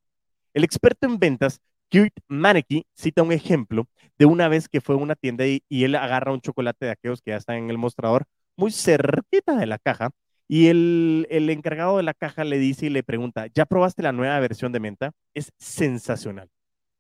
El 0.53 0.63
experto 0.63 1.07
en 1.07 1.17
ventas, 1.17 1.59
Kurt 1.91 2.13
Maneki, 2.27 2.85
cita 2.95 3.23
un 3.23 3.31
ejemplo 3.31 3.87
de 4.19 4.27
una 4.27 4.47
vez 4.47 4.69
que 4.69 4.79
fue 4.79 4.93
a 4.93 4.99
una 4.99 5.15
tienda 5.15 5.47
y, 5.47 5.63
y 5.69 5.85
él 5.85 5.95
agarra 5.95 6.33
un 6.33 6.41
chocolate 6.41 6.85
de 6.85 6.91
aquellos 6.91 7.23
que 7.23 7.31
ya 7.31 7.37
están 7.37 7.55
en 7.55 7.71
el 7.71 7.79
mostrador, 7.79 8.25
muy 8.57 8.69
cerquita 8.71 9.55
de 9.55 9.65
la 9.65 9.79
caja, 9.79 10.11
y 10.51 10.67
el, 10.67 11.27
el, 11.29 11.49
encargado 11.49 11.95
de 11.95 12.03
la 12.03 12.13
caja 12.13 12.43
le 12.43 12.59
dice 12.59 12.87
y 12.87 12.89
le 12.89 13.03
pregunta, 13.03 13.47
¿ya 13.55 13.65
probaste 13.65 14.03
la 14.03 14.11
nueva 14.11 14.37
versión 14.41 14.73
de 14.73 14.81
menta? 14.81 15.13
Es 15.33 15.53
sensacional. 15.57 16.49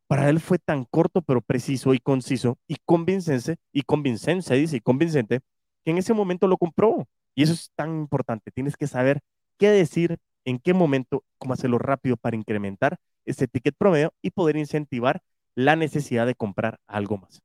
Para 0.07 0.29
él 0.29 0.39
fue 0.39 0.57
tan 0.57 0.85
corto, 0.85 1.21
pero 1.21 1.41
preciso 1.41 1.93
y 1.93 1.99
conciso 1.99 2.57
y 2.65 2.77
convincente, 2.85 3.57
y 3.73 3.81
convincente, 3.81 4.53
dice, 4.55 4.77
y 4.77 4.79
convincente, 4.79 5.41
que 5.83 5.91
en 5.91 5.97
ese 5.97 6.13
momento 6.13 6.47
lo 6.47 6.55
compró. 6.55 7.05
Y 7.35 7.43
eso 7.43 7.51
es 7.51 7.69
tan 7.75 7.89
importante. 7.89 8.51
Tienes 8.51 8.77
que 8.77 8.87
saber 8.87 9.19
qué 9.57 9.67
decir, 9.67 10.17
en 10.45 10.57
qué 10.57 10.73
momento, 10.73 11.25
cómo 11.37 11.53
hacerlo 11.53 11.77
rápido 11.77 12.15
para 12.15 12.37
incrementar 12.37 12.99
ese 13.25 13.49
ticket 13.49 13.75
promedio 13.77 14.13
y 14.21 14.31
poder 14.31 14.55
incentivar 14.55 15.21
la 15.55 15.75
necesidad 15.75 16.25
de 16.25 16.35
comprar 16.35 16.79
algo 16.87 17.17
más. 17.17 17.41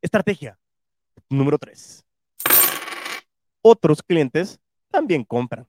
Estrategia 0.00 0.58
número 1.28 1.58
tres. 1.58 2.02
Otros 3.60 4.02
clientes 4.02 4.58
también 4.90 5.24
compran. 5.24 5.66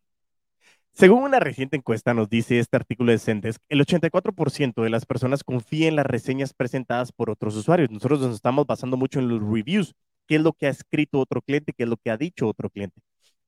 Según 0.93 1.21
una 1.23 1.39
reciente 1.39 1.77
encuesta 1.77 2.15
nos 2.15 2.27
dice 2.27 2.57
este 2.57 2.75
artículo 2.75 3.11
de 3.11 3.19
Sendesk, 3.19 3.61
el 3.69 3.81
84% 3.81 4.81
de 4.81 4.89
las 4.89 5.05
personas 5.05 5.43
confía 5.43 5.87
en 5.87 5.95
las 5.95 6.07
reseñas 6.07 6.53
presentadas 6.53 7.11
por 7.11 7.29
otros 7.29 7.55
usuarios. 7.55 7.91
Nosotros 7.91 8.19
nos 8.19 8.33
estamos 8.33 8.65
basando 8.65 8.97
mucho 8.97 9.19
en 9.19 9.29
los 9.29 9.39
reviews, 9.39 9.93
qué 10.27 10.37
es 10.37 10.41
lo 10.41 10.53
que 10.53 10.65
ha 10.65 10.71
escrito 10.71 11.19
otro 11.19 11.41
cliente, 11.43 11.73
qué 11.73 11.83
es 11.83 11.89
lo 11.89 11.97
que 11.97 12.09
ha 12.09 12.17
dicho 12.17 12.47
otro 12.47 12.71
cliente. 12.71 12.99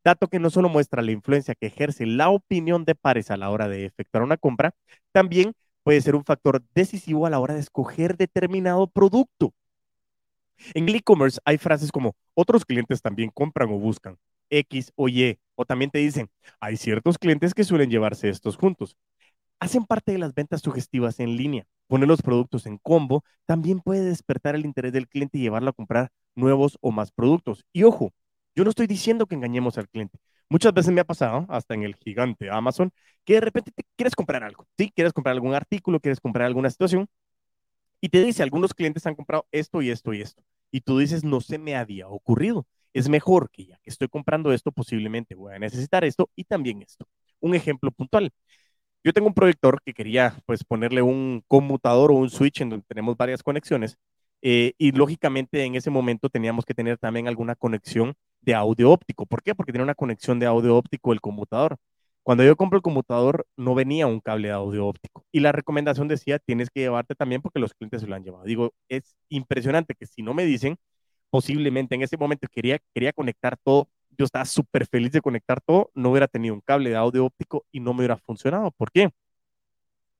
Dato 0.03 0.27
que 0.27 0.39
no 0.39 0.51
solo 0.51 0.69
muestra 0.69 1.01
la 1.01 1.11
influencia 1.11 1.55
que 1.55 1.67
ejerce 1.67 2.05
la 2.05 2.29
opinión 2.29 2.85
de 2.85 2.95
pares 2.95 3.31
a 3.31 3.37
la 3.37 3.49
hora 3.49 3.67
de 3.67 3.85
efectuar 3.85 4.23
una 4.23 4.37
compra, 4.37 4.75
también 5.11 5.53
puede 5.83 6.01
ser 6.01 6.15
un 6.15 6.25
factor 6.25 6.63
decisivo 6.75 7.25
a 7.25 7.31
la 7.31 7.39
hora 7.39 7.55
de 7.55 7.61
escoger 7.61 8.15
determinado 8.15 8.87
producto. 8.87 9.53
En 10.73 10.87
e-commerce 10.89 11.39
hay 11.45 11.57
frases 11.57 11.91
como 11.91 12.15
otros 12.33 12.65
clientes 12.65 13.01
también 13.01 13.31
compran 13.33 13.69
o 13.69 13.79
buscan. 13.79 14.17
X 14.49 14.91
o 14.95 15.07
Y. 15.07 15.39
O 15.55 15.65
también 15.65 15.91
te 15.91 15.99
dicen, 15.99 16.29
hay 16.59 16.77
ciertos 16.77 17.17
clientes 17.17 17.53
que 17.53 17.63
suelen 17.63 17.89
llevarse 17.89 18.29
estos 18.29 18.55
juntos. 18.57 18.95
Hacen 19.59 19.85
parte 19.85 20.13
de 20.13 20.17
las 20.17 20.33
ventas 20.33 20.61
sugestivas 20.61 21.19
en 21.19 21.35
línea. 21.35 21.65
Poner 21.87 22.07
los 22.07 22.21
productos 22.21 22.65
en 22.65 22.77
combo 22.77 23.23
también 23.45 23.81
puede 23.81 24.03
despertar 24.05 24.55
el 24.55 24.65
interés 24.65 24.93
del 24.93 25.07
cliente 25.07 25.37
y 25.37 25.41
llevarlo 25.41 25.71
a 25.71 25.73
comprar 25.73 26.11
nuevos 26.35 26.77
o 26.81 26.91
más 26.91 27.11
productos. 27.11 27.65
Y 27.73 27.83
ojo, 27.83 28.13
yo 28.55 28.63
no 28.63 28.69
estoy 28.69 28.87
diciendo 28.87 29.25
que 29.25 29.35
engañemos 29.35 29.77
al 29.77 29.89
cliente. 29.89 30.17
Muchas 30.49 30.73
veces 30.73 30.91
me 30.93 31.01
ha 31.01 31.05
pasado, 31.05 31.45
hasta 31.49 31.73
en 31.75 31.83
el 31.83 31.95
gigante 31.95 32.49
Amazon, 32.49 32.91
que 33.25 33.35
de 33.35 33.41
repente 33.41 33.71
te 33.71 33.83
quieres 33.95 34.15
comprar 34.15 34.43
algo, 34.43 34.65
¿sí? 34.77 34.91
Quieres 34.95 35.13
comprar 35.13 35.33
algún 35.33 35.53
artículo, 35.53 35.99
quieres 35.99 36.19
comprar 36.19 36.47
alguna 36.47 36.69
situación, 36.69 37.07
y 38.01 38.09
te 38.09 38.23
dice, 38.23 38.43
algunos 38.43 38.73
clientes 38.73 39.05
han 39.05 39.15
comprado 39.15 39.47
esto 39.51 39.81
y 39.81 39.89
esto 39.89 40.13
y 40.13 40.21
esto. 40.21 40.43
Y 40.71 40.81
tú 40.81 40.99
dices, 40.99 41.23
no 41.23 41.41
se 41.41 41.57
me 41.57 41.75
había 41.75 42.07
ocurrido 42.07 42.67
es 42.93 43.09
mejor 43.09 43.49
que 43.51 43.65
ya 43.65 43.77
que 43.79 43.89
estoy 43.89 44.07
comprando 44.07 44.51
esto, 44.51 44.71
posiblemente 44.71 45.35
voy 45.35 45.53
a 45.55 45.59
necesitar 45.59 46.03
esto 46.03 46.29
y 46.35 46.43
también 46.45 46.81
esto. 46.81 47.07
Un 47.39 47.55
ejemplo 47.55 47.91
puntual. 47.91 48.31
Yo 49.03 49.13
tengo 49.13 49.27
un 49.27 49.33
proyector 49.33 49.81
que 49.83 49.93
quería 49.93 50.35
pues 50.45 50.63
ponerle 50.63 51.01
un 51.01 51.43
conmutador 51.47 52.11
o 52.11 52.15
un 52.15 52.29
switch 52.29 52.61
en 52.61 52.69
donde 52.69 52.85
tenemos 52.87 53.17
varias 53.17 53.43
conexiones 53.43 53.97
eh, 54.41 54.73
y 54.77 54.91
lógicamente 54.91 55.63
en 55.63 55.75
ese 55.75 55.89
momento 55.89 56.29
teníamos 56.29 56.65
que 56.65 56.73
tener 56.73 56.97
también 56.97 57.27
alguna 57.27 57.55
conexión 57.55 58.15
de 58.41 58.55
audio 58.55 58.91
óptico. 58.91 59.25
¿Por 59.25 59.43
qué? 59.43 59.55
Porque 59.55 59.71
tenía 59.71 59.83
una 59.83 59.95
conexión 59.95 60.39
de 60.39 60.47
audio 60.47 60.75
óptico 60.77 61.13
el 61.13 61.21
conmutador. 61.21 61.77
Cuando 62.29 62.43
yo 62.43 62.55
compro 62.55 62.77
el 62.77 62.83
conmutador 62.83 63.47
no 63.57 63.73
venía 63.73 64.05
un 64.05 64.19
cable 64.19 64.49
de 64.49 64.53
audio 64.53 64.85
óptico 64.85 65.25
y 65.31 65.39
la 65.39 65.51
recomendación 65.51 66.07
decía 66.07 66.37
tienes 66.37 66.69
que 66.69 66.79
llevarte 66.81 67.15
también 67.15 67.41
porque 67.41 67.57
los 67.57 67.73
clientes 67.73 68.01
se 68.01 68.07
lo 68.07 68.13
han 68.13 68.23
llevado. 68.23 68.43
Digo, 68.43 68.71
es 68.87 69.15
impresionante 69.29 69.95
que 69.95 70.05
si 70.05 70.21
no 70.21 70.35
me 70.35 70.45
dicen, 70.45 70.77
posiblemente 71.31 71.95
en 71.95 72.03
ese 72.03 72.17
momento 72.17 72.47
quería, 72.51 72.77
quería 72.93 73.13
conectar 73.13 73.57
todo, 73.63 73.89
yo 74.15 74.25
estaba 74.25 74.45
súper 74.45 74.85
feliz 74.85 75.11
de 75.11 75.21
conectar 75.21 75.59
todo, 75.59 75.89
no 75.95 76.11
hubiera 76.11 76.27
tenido 76.27 76.53
un 76.53 76.61
cable 76.61 76.91
de 76.91 76.97
audio 76.97 77.25
óptico 77.25 77.65
y 77.71 77.79
no 77.79 77.93
me 77.93 78.01
hubiera 78.01 78.17
funcionado. 78.17 78.69
¿Por 78.73 78.91
qué? 78.91 79.09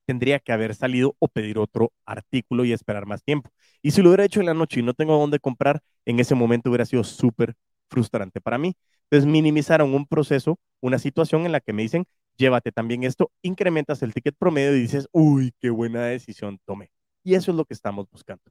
Tendría 0.06 0.40
que 0.40 0.50
haber 0.52 0.74
salido 0.74 1.14
o 1.20 1.28
pedir 1.28 1.58
otro 1.58 1.92
artículo 2.04 2.64
y 2.64 2.72
esperar 2.72 3.06
más 3.06 3.22
tiempo. 3.22 3.50
Y 3.82 3.92
si 3.92 4.02
lo 4.02 4.08
hubiera 4.08 4.24
hecho 4.24 4.40
en 4.40 4.46
la 4.46 4.54
noche 4.54 4.80
y 4.80 4.82
no 4.82 4.94
tengo 4.94 5.16
dónde 5.16 5.38
comprar, 5.38 5.80
en 6.04 6.18
ese 6.18 6.34
momento 6.34 6.70
hubiera 6.70 6.86
sido 6.86 7.04
súper 7.04 7.54
frustrante 7.88 8.40
para 8.40 8.58
mí. 8.58 8.74
Entonces 9.10 9.28
minimizaron 9.28 9.92
un 9.92 10.06
proceso, 10.06 10.58
una 10.80 11.00
situación 11.00 11.44
en 11.44 11.52
la 11.52 11.60
que 11.60 11.72
me 11.72 11.82
dicen, 11.82 12.06
llévate 12.36 12.70
también 12.70 13.02
esto, 13.02 13.32
incrementas 13.42 14.02
el 14.02 14.14
ticket 14.14 14.36
promedio 14.38 14.76
y 14.76 14.80
dices, 14.80 15.08
uy, 15.10 15.52
qué 15.60 15.70
buena 15.70 16.04
decisión 16.04 16.60
tomé. 16.64 16.92
Y 17.24 17.34
eso 17.34 17.50
es 17.50 17.56
lo 17.56 17.64
que 17.64 17.74
estamos 17.74 18.08
buscando. 18.10 18.44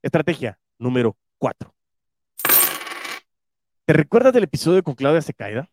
Estrategia 0.00 0.58
número 0.78 1.16
Cuatro. 1.38 1.74
¿Te 3.84 3.92
recuerdas 3.92 4.32
del 4.32 4.44
episodio 4.44 4.84
con 4.84 4.94
Claudia 4.94 5.20
Secaida? 5.20 5.68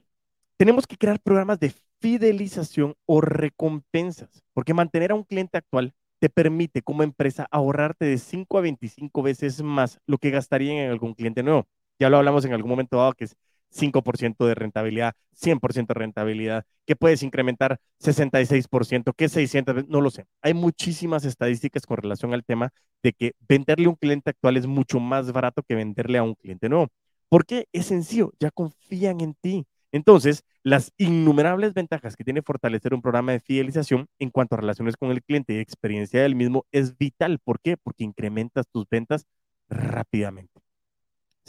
Tenemos 0.58 0.88
que 0.88 0.98
crear 0.98 1.20
programas 1.20 1.60
de 1.60 1.72
fidelización 2.00 2.96
o 3.06 3.22
recompensas, 3.22 4.44
porque 4.54 4.74
mantener 4.74 5.12
a 5.12 5.16
un 5.16 5.24
cliente 5.24 5.60
actual 5.60 5.94
te 6.18 6.30
permite 6.30 6.82
como 6.82 7.04
empresa 7.04 7.48
ahorrarte 7.52 8.06
de 8.06 8.18
5 8.18 8.58
a 8.58 8.62
25 8.62 9.22
veces 9.22 9.62
más 9.62 10.00
lo 10.08 10.18
que 10.18 10.32
gastarían 10.32 10.78
en 10.78 10.90
algún 10.90 11.14
cliente 11.14 11.44
nuevo. 11.44 11.68
Ya 12.00 12.10
lo 12.10 12.18
hablamos 12.18 12.44
en 12.46 12.54
algún 12.54 12.72
momento 12.72 12.98
dado, 12.98 13.14
que 13.14 13.26
es 13.26 13.38
5% 13.70 14.46
de 14.46 14.56
rentabilidad, 14.56 15.14
100% 15.34 15.94
de 15.94 16.00
rentabilidad, 16.00 16.66
que 16.86 16.96
puedes 16.96 17.24
incrementar 17.24 17.80
66%, 18.00 19.14
que 19.14 19.30
600, 19.30 19.88
no 19.88 20.02
lo 20.02 20.10
sé. 20.12 20.26
Hay 20.42 20.54
muchísimas 20.54 21.26
estadísticas 21.26 21.86
con 21.86 21.98
relación 21.98 22.34
al 22.34 22.44
tema 22.44 22.72
de 23.04 23.14
que 23.14 23.34
venderle 23.48 23.86
a 23.86 23.90
un 23.90 23.96
cliente 23.96 24.32
actual 24.32 24.58
es 24.58 24.68
mucho 24.68 25.00
más 25.00 25.32
barato 25.32 25.64
que 25.64 25.76
venderle 25.76 26.18
a 26.18 26.24
un 26.24 26.36
cliente 26.36 26.70
nuevo. 26.70 26.88
¿Por 27.30 27.46
qué? 27.46 27.68
Es 27.72 27.86
sencillo, 27.88 28.34
ya 28.40 28.52
confían 28.52 29.22
en 29.22 29.36
ti. 29.36 29.66
Entonces, 29.92 30.44
las 30.64 30.92
innumerables 30.98 31.74
ventajas 31.74 32.16
que 32.16 32.24
tiene 32.24 32.42
fortalecer 32.42 32.94
un 32.94 33.02
programa 33.02 33.32
de 33.32 33.40
fidelización 33.40 34.08
en 34.20 34.30
cuanto 34.30 34.56
a 34.56 34.60
relaciones 34.60 34.98
con 34.98 35.12
el 35.12 35.24
cliente 35.24 35.54
y 35.54 35.60
experiencia 35.60 36.22
del 36.22 36.36
mismo 36.36 36.66
es 36.72 36.98
vital. 36.98 37.40
¿Por 37.40 37.60
qué? 37.60 37.78
Porque 37.78 38.04
incrementas 38.04 38.68
tus 38.72 38.88
ventas 38.90 39.26
rápidamente. 39.68 40.62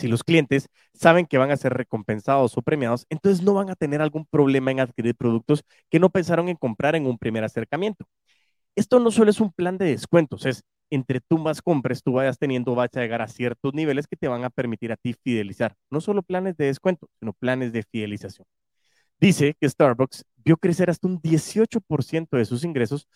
Si 0.01 0.09
los 0.09 0.25
clientes 0.25 0.69
saben 0.95 1.27
que 1.27 1.37
van 1.37 1.51
a 1.51 1.59
ser 1.59 1.75
recompensados 1.75 2.57
o 2.57 2.63
premiados, 2.63 3.05
entonces 3.11 3.45
no 3.45 3.53
van 3.53 3.69
a 3.69 3.77
tener 3.77 4.01
algún 4.01 4.25
problema 4.25 4.71
en 4.71 4.81
adquirir 4.81 5.15
productos 5.15 5.63
que 5.91 6.01
no 6.01 6.09
pensaron 6.09 6.49
en 6.49 6.57
comprar 6.57 6.97
en 6.97 7.07
un 7.07 7.19
primer 7.19 7.45
acercamiento. 7.45 8.07
Esto 8.77 9.01
no 9.01 9.11
solo 9.11 9.31
es 9.31 9.41
un 9.41 9.53
plan 9.53 9.79
de 9.79 9.87
descuentos, 9.87 10.47
es 10.47 10.65
entre 10.91 11.21
tú 11.21 11.39
más 11.39 11.63
compres, 11.63 12.03
tú 12.03 12.13
vayas 12.15 12.39
teniendo, 12.39 12.75
vas 12.75 12.91
a 12.95 13.01
llegar 13.01 13.23
a 13.23 13.29
ciertos 13.29 13.75
niveles 13.75 14.07
que 14.09 14.17
te 14.17 14.27
van 14.29 14.45
a 14.45 14.51
permitir 14.51 14.91
a 14.93 14.97
ti 14.97 15.13
fidelizar. 15.13 15.77
No 15.91 16.01
solo 16.01 16.23
planes 16.23 16.57
de 16.57 16.67
descuento, 16.67 17.09
sino 17.21 17.35
planes 17.35 17.73
de 17.73 17.83
fidelización. 17.83 18.47
Dice 19.21 19.55
que 19.61 19.69
Starbucks 19.69 20.25
vio 20.45 20.57
crecer 20.57 20.91
hasta 20.91 21.07
un 21.07 21.21
18% 21.21 22.39
de 22.39 22.47
sus 22.47 22.65
ingresos 22.65 23.07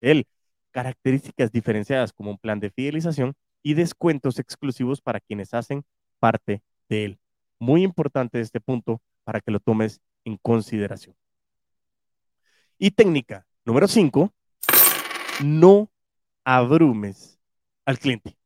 él. 0.00 0.26
Características 0.70 1.50
diferenciadas 1.50 2.12
como 2.12 2.30
un 2.30 2.38
plan 2.38 2.60
de 2.60 2.70
fidelización 2.70 3.34
y 3.62 3.74
descuentos 3.74 4.38
exclusivos 4.38 5.00
para 5.00 5.20
quienes 5.20 5.54
hacen 5.54 5.84
parte 6.18 6.62
de 6.88 7.04
él. 7.04 7.18
Muy 7.58 7.82
importante 7.82 8.40
este 8.40 8.60
punto 8.60 9.00
para 9.24 9.40
que 9.40 9.50
lo 9.50 9.60
tomes 9.60 10.00
en 10.24 10.36
consideración. 10.36 11.16
Y 12.78 12.92
técnica 12.92 13.46
número 13.68 13.86
5, 13.86 14.32
no 15.44 15.90
abrumes 16.42 17.38
al 17.84 17.98
cliente. 17.98 18.37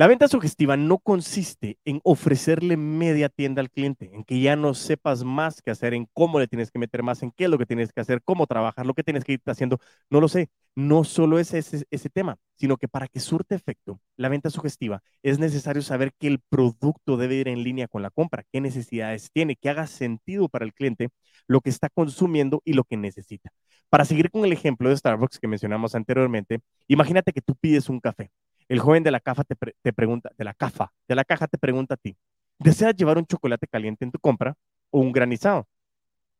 La 0.00 0.06
venta 0.06 0.28
sugestiva 0.28 0.76
no 0.76 0.98
consiste 0.98 1.76
en 1.84 2.00
ofrecerle 2.04 2.76
media 2.76 3.28
tienda 3.28 3.60
al 3.60 3.68
cliente, 3.68 4.10
en 4.14 4.22
que 4.22 4.40
ya 4.40 4.54
no 4.54 4.72
sepas 4.74 5.24
más 5.24 5.60
qué 5.60 5.72
hacer, 5.72 5.92
en 5.92 6.06
cómo 6.12 6.38
le 6.38 6.46
tienes 6.46 6.70
que 6.70 6.78
meter 6.78 7.02
más, 7.02 7.20
en 7.24 7.32
qué 7.32 7.44
es 7.46 7.50
lo 7.50 7.58
que 7.58 7.66
tienes 7.66 7.92
que 7.92 8.00
hacer, 8.00 8.22
cómo 8.22 8.46
trabajar, 8.46 8.86
lo 8.86 8.94
que 8.94 9.02
tienes 9.02 9.24
que 9.24 9.32
ir 9.32 9.42
haciendo. 9.46 9.80
No 10.08 10.20
lo 10.20 10.28
sé. 10.28 10.50
No 10.76 11.02
solo 11.02 11.40
es 11.40 11.52
ese, 11.52 11.84
ese 11.90 12.10
tema, 12.10 12.36
sino 12.54 12.76
que 12.76 12.86
para 12.86 13.08
que 13.08 13.18
surte 13.18 13.56
efecto 13.56 14.00
la 14.16 14.28
venta 14.28 14.50
sugestiva 14.50 15.02
es 15.24 15.40
necesario 15.40 15.82
saber 15.82 16.12
que 16.16 16.28
el 16.28 16.38
producto 16.48 17.16
debe 17.16 17.34
ir 17.34 17.48
en 17.48 17.64
línea 17.64 17.88
con 17.88 18.02
la 18.02 18.10
compra, 18.10 18.44
qué 18.52 18.60
necesidades 18.60 19.32
tiene, 19.32 19.56
que 19.56 19.68
haga 19.68 19.88
sentido 19.88 20.48
para 20.48 20.64
el 20.64 20.74
cliente 20.74 21.08
lo 21.48 21.60
que 21.60 21.70
está 21.70 21.88
consumiendo 21.88 22.62
y 22.64 22.74
lo 22.74 22.84
que 22.84 22.96
necesita. 22.96 23.50
Para 23.88 24.04
seguir 24.04 24.30
con 24.30 24.44
el 24.44 24.52
ejemplo 24.52 24.90
de 24.90 24.96
Starbucks 24.96 25.40
que 25.40 25.48
mencionamos 25.48 25.96
anteriormente, 25.96 26.60
imagínate 26.86 27.32
que 27.32 27.42
tú 27.42 27.56
pides 27.56 27.88
un 27.88 27.98
café 27.98 28.30
el 28.68 28.80
joven 28.80 29.02
de 29.02 29.10
la 29.10 29.20
caja 29.20 29.44
te, 29.44 29.92
pregunta, 29.92 30.30
de 30.36 30.44
la 30.44 30.54
caja, 30.54 30.92
de 31.08 31.14
la 31.14 31.24
caja 31.24 31.46
te 31.46 31.58
pregunta 31.58 31.94
a 31.94 31.96
ti, 31.96 32.16
¿deseas 32.58 32.94
llevar 32.96 33.18
un 33.18 33.26
chocolate 33.26 33.66
caliente 33.66 34.04
en 34.04 34.12
tu 34.12 34.18
compra 34.18 34.54
o 34.90 35.00
un 35.00 35.12
granizado? 35.12 35.66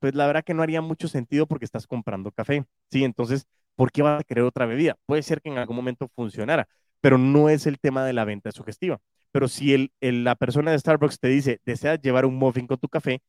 Pues 0.01 0.15
la 0.15 0.27
verdad 0.27 0.45
que 0.45 0.55
no 0.55 0.63
haría 0.63 0.81
mucho 0.81 1.09
sentido 1.09 1.47
porque 1.47 1.65
estás 1.65 1.87
comprando 1.87 2.31
café, 2.33 2.65
¿sí? 2.91 3.05
Entonces, 3.05 3.47
¿por 3.75 3.91
qué 3.93 4.03
vas 4.03 4.21
a 4.21 4.25
querer 4.25 4.45
otra 4.45 4.67
bebida? 4.67 4.97
Puede 5.07 5.23
ser 5.23 5.41
que 5.41 5.51
en 5.51 5.59
algún 5.59 5.77
momento 5.77 6.09
funcionara, 6.15 6.69
pero 7.01 7.19
no 7.19 7.49
es 7.49 7.67
el 7.67 7.79
tema 7.81 8.05
de 8.05 8.13
la 8.13 8.25
venta 8.25 8.53
sugestiva. 8.53 9.01
Pero 9.33 9.49
si 9.49 9.75
el, 9.75 9.93
la 10.01 10.37
persona 10.37 10.71
de 10.71 10.79
Starbucks 10.79 11.21
te 11.21 11.29
dice, 11.29 11.61
deseas 11.65 12.01
llevar 12.01 12.27
un 12.27 12.37
muffin 12.37 12.67
con 12.67 12.79
tu 12.79 12.89
café, 12.89 13.23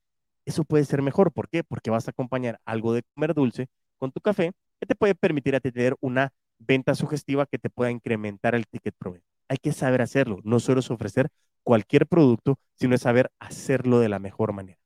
eso 0.46 0.64
puede 0.66 0.86
ser 0.86 1.02
mejor. 1.02 1.32
¿Por 1.32 1.50
qué? 1.50 1.64
Porque 1.64 1.90
vas 1.92 2.08
a 2.08 2.12
acompañar 2.12 2.60
algo 2.66 2.94
de 2.94 3.04
comer 3.16 3.34
dulce 3.34 3.68
con 3.98 4.12
tu 4.12 4.22
café 4.22 4.52
que 4.80 4.86
te 4.86 4.96
puede 4.96 5.16
permitir 5.16 5.56
a 5.56 5.60
tener 5.60 5.96
una 6.02 6.32
venta 6.60 6.96
sugestiva 6.96 7.46
que 7.46 7.60
te 7.60 7.70
pueda 7.70 7.92
incrementar 7.92 8.56
el 8.56 8.68
ticket 8.68 8.96
promedio. 8.98 9.26
Hay 9.48 9.58
que 9.58 9.72
saber 9.74 10.02
hacerlo, 10.02 10.40
no 10.44 10.60
solo 10.60 10.82
es 10.82 10.92
ofrecer 10.92 11.30
cualquier 11.64 12.08
producto, 12.08 12.60
sino 12.76 12.96
es 12.96 13.02
saber 13.02 13.32
hacerlo 13.40 14.00
de 14.00 14.10
la 14.10 14.20
mejor 14.20 14.54
manera. 14.54 14.80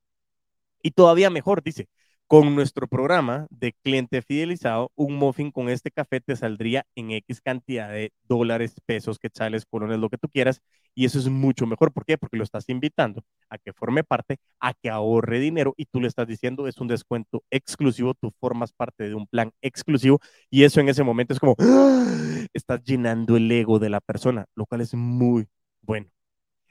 Y 0.82 0.92
todavía 0.92 1.30
mejor, 1.30 1.64
dice, 1.64 1.88
con 2.34 2.56
nuestro 2.56 2.88
programa 2.88 3.46
de 3.52 3.74
cliente 3.84 4.24
fidelizado, 4.24 4.92
un 4.96 5.18
muffin 5.18 5.52
con 5.52 5.70
este 5.70 5.92
café 5.92 6.20
te 6.20 6.36
saldría 6.36 6.84
en 6.96 7.12
X 7.12 7.42
cantidad 7.42 7.92
de 7.92 8.12
dólares, 8.24 8.74
pesos, 8.88 9.20
quetzales, 9.20 9.68
colones, 9.68 10.00
lo 10.00 10.10
que 10.10 10.18
tú 10.18 10.28
quieras. 10.28 10.60
Y 10.96 11.06
eso 11.06 11.20
es 11.20 11.30
mucho 11.30 11.68
mejor. 11.68 11.94
¿Por 11.94 12.06
qué? 12.06 12.18
Porque 12.18 12.38
lo 12.38 12.44
estás 12.44 12.70
invitando 12.70 13.22
a 13.52 13.60
que 13.60 13.72
forme 13.72 14.04
parte, 14.04 14.38
a 14.60 14.74
que 14.74 14.90
ahorre 14.90 15.40
dinero 15.40 15.76
y 15.78 15.86
tú 15.86 16.02
le 16.02 16.08
estás 16.08 16.26
diciendo 16.26 16.68
es 16.68 16.80
un 16.80 16.88
descuento 16.88 17.44
exclusivo, 17.52 18.16
tú 18.16 18.34
formas 18.40 18.72
parte 18.74 19.08
de 19.08 19.14
un 19.14 19.28
plan 19.28 19.52
exclusivo 19.62 20.20
y 20.50 20.64
eso 20.64 20.80
en 20.80 20.90
ese 20.90 21.04
momento 21.04 21.34
es 21.36 21.40
como, 21.40 21.56
¡ah! 21.60 22.48
estás 22.52 22.84
llenando 22.84 23.38
el 23.38 23.52
ego 23.52 23.78
de 23.78 23.92
la 23.92 24.02
persona, 24.02 24.48
lo 24.56 24.66
cual 24.66 24.82
es 24.82 24.96
muy 24.96 25.46
bueno. 25.84 26.10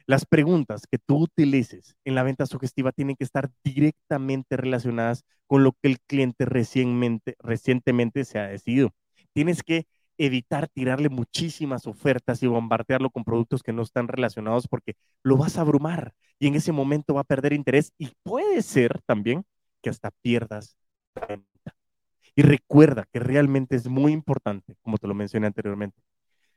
Las 0.07 0.27
preguntas 0.27 0.87
que 0.91 0.99
tú 0.99 1.23
utilices 1.23 1.97
en 2.05 2.15
la 2.15 2.23
venta 2.23 2.47
sugestiva 2.47 2.93
tienen 2.93 3.17
que 3.17 3.25
estar 3.25 3.51
directamente 3.63 4.57
relacionadas 4.57 5.25
con 5.47 5.65
lo 5.65 5.73
que 5.73 5.89
el 5.89 6.01
cliente 6.01 6.45
recientemente 6.47 8.25
se 8.25 8.39
ha 8.39 8.49
decidido. 8.49 8.91
Tienes 9.33 9.63
que 9.63 9.87
evitar 10.19 10.69
tirarle 10.69 11.09
muchísimas 11.09 11.87
ofertas 11.87 12.43
y 12.43 12.47
bombardearlo 12.47 13.11
con 13.11 13.25
productos 13.25 13.63
que 13.63 13.73
no 13.73 13.83
están 13.83 14.09
relacionados 14.09 14.69
porque 14.69 14.95
lo 15.23 15.37
vas 15.37 15.57
a 15.57 15.63
abrumar 15.63 16.15
y 16.39 16.47
en 16.49 16.55
ese 16.55 16.73
momento 16.73 17.15
va 17.15 17.23
a 17.23 17.25
perder 17.25 17.53
interés 17.53 17.93
y 17.99 18.11
puede 18.23 18.63
ser 18.63 19.01
también 19.07 19.45
que 19.83 19.91
hasta 19.91 20.11
pierdas 20.23 20.77
la 21.15 21.27
venta. 21.27 21.49
Y 22.35 22.43
recuerda 22.43 23.07
que 23.13 23.21
realmente 23.21 23.77
es 23.77 23.89
muy 23.89 24.13
importante, 24.13 24.77
como 24.83 24.99
te 24.99 25.07
lo 25.07 25.15
mencioné 25.15 25.47
anteriormente, 25.47 26.01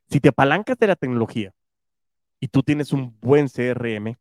si 0.10 0.19
te 0.19 0.29
apalancas 0.29 0.77
de 0.77 0.88
la 0.88 0.95
tecnología 0.95 1.53
y 2.39 2.47
tú 2.47 2.63
tienes 2.63 2.93
un 2.93 3.17
buen 3.21 3.47
CRM, 3.49 4.17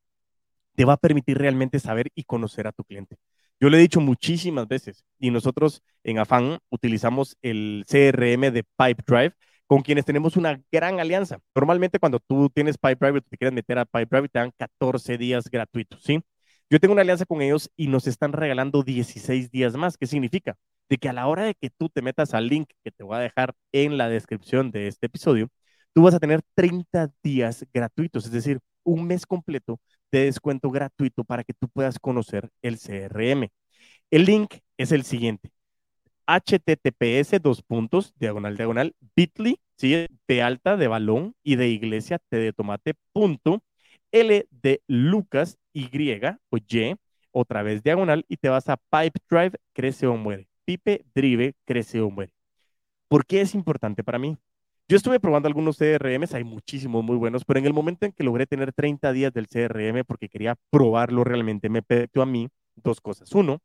te 0.74 0.84
va 0.84 0.94
a 0.94 0.96
permitir 0.98 1.38
realmente 1.38 1.78
saber 1.80 2.10
y 2.14 2.24
conocer 2.24 2.66
a 2.66 2.72
tu 2.72 2.84
cliente. 2.84 3.16
Yo 3.60 3.70
le 3.70 3.78
he 3.78 3.80
dicho 3.80 4.00
muchísimas 4.00 4.68
veces 4.68 5.04
y 5.18 5.30
nosotros 5.30 5.82
en 6.02 6.18
Afan 6.18 6.58
utilizamos 6.70 7.36
el 7.42 7.84
CRM 7.88 8.50
de 8.50 8.64
Pipedrive 8.76 9.34
con 9.66 9.82
quienes 9.82 10.04
tenemos 10.04 10.36
una 10.36 10.60
gran 10.72 11.00
alianza. 11.00 11.38
Normalmente 11.54 11.98
cuando 11.98 12.20
tú 12.20 12.50
tienes 12.50 12.76
Pipedrive 12.78 13.20
te 13.22 13.36
quieres 13.36 13.54
meter 13.54 13.78
a 13.78 13.84
Pipedrive 13.84 14.28
te 14.28 14.38
dan 14.38 14.52
14 14.56 15.16
días 15.18 15.48
gratuitos, 15.50 16.02
¿sí? 16.02 16.20
Yo 16.70 16.80
tengo 16.80 16.92
una 16.92 17.02
alianza 17.02 17.26
con 17.26 17.42
ellos 17.42 17.70
y 17.76 17.88
nos 17.88 18.06
están 18.06 18.32
regalando 18.32 18.82
16 18.82 19.50
días 19.50 19.76
más. 19.76 19.96
¿Qué 19.96 20.06
significa? 20.06 20.56
De 20.88 20.98
que 20.98 21.08
a 21.08 21.12
la 21.12 21.26
hora 21.26 21.44
de 21.44 21.54
que 21.54 21.70
tú 21.70 21.88
te 21.88 22.02
metas 22.02 22.34
al 22.34 22.48
link 22.48 22.70
que 22.82 22.90
te 22.90 23.04
voy 23.04 23.16
a 23.16 23.20
dejar 23.20 23.54
en 23.72 23.96
la 23.98 24.08
descripción 24.08 24.70
de 24.70 24.88
este 24.88 25.06
episodio, 25.06 25.48
tú 25.94 26.02
vas 26.02 26.14
a 26.14 26.20
tener 26.20 26.42
30 26.54 27.10
días 27.22 27.66
gratuitos, 27.74 28.26
es 28.26 28.32
decir, 28.32 28.60
un 28.84 29.06
mes 29.06 29.26
completo 29.26 29.80
de 30.12 30.26
descuento 30.26 30.70
gratuito 30.70 31.24
para 31.24 31.44
que 31.44 31.54
tú 31.54 31.68
puedas 31.68 31.98
conocer 32.00 32.50
el 32.62 32.78
CRM. 32.78 33.50
El 34.10 34.24
link 34.26 34.56
es 34.78 34.92
el 34.92 35.04
siguiente. 35.04 35.50
https 36.26 37.42
dos 37.42 37.62
puntos 37.62 38.14
diagonal 38.18 38.56
diagonal 38.56 38.94
bit.ly 39.16 39.60
¿sí? 39.76 40.06
de 40.28 40.42
alta 40.42 40.76
de 40.76 40.88
balón 40.88 41.34
y 41.42 41.56
de 41.56 41.68
iglesia 41.68 42.18
t 42.30 42.38
de 42.38 42.52
l 44.12 44.46
de 44.50 44.82
lucas 44.86 45.58
y 45.72 45.86
o 46.50 46.56
y 46.58 46.96
otra 47.32 47.62
vez 47.62 47.82
diagonal 47.82 48.24
y 48.28 48.36
te 48.36 48.48
vas 48.48 48.68
a 48.68 48.76
pipe 48.76 49.20
drive 49.28 49.58
crece 49.72 50.06
o 50.06 50.16
muere 50.16 50.48
pipe 50.64 51.04
drive 51.14 51.54
crece 51.64 52.00
o 52.00 52.10
muere 52.10 52.32
¿por 53.08 53.26
qué 53.26 53.40
es 53.42 53.54
importante 53.54 54.04
para 54.04 54.18
mí? 54.18 54.36
Yo 54.88 54.96
estuve 54.96 55.18
probando 55.20 55.48
algunos 55.48 55.76
CRMs, 55.78 56.34
hay 56.34 56.44
muchísimos 56.44 57.02
muy 57.02 57.16
buenos, 57.16 57.44
pero 57.44 57.58
en 57.58 57.66
el 57.66 57.72
momento 57.72 58.04
en 58.04 58.12
que 58.12 58.22
logré 58.24 58.46
tener 58.46 58.72
30 58.72 59.12
días 59.12 59.32
del 59.32 59.46
CRM 59.48 60.04
porque 60.04 60.28
quería 60.28 60.56
probarlo 60.70 61.24
realmente, 61.24 61.68
me 61.70 61.82
permitió 61.82 62.22
a 62.22 62.26
mí 62.26 62.48
dos 62.76 63.00
cosas. 63.00 63.32
Uno, 63.32 63.60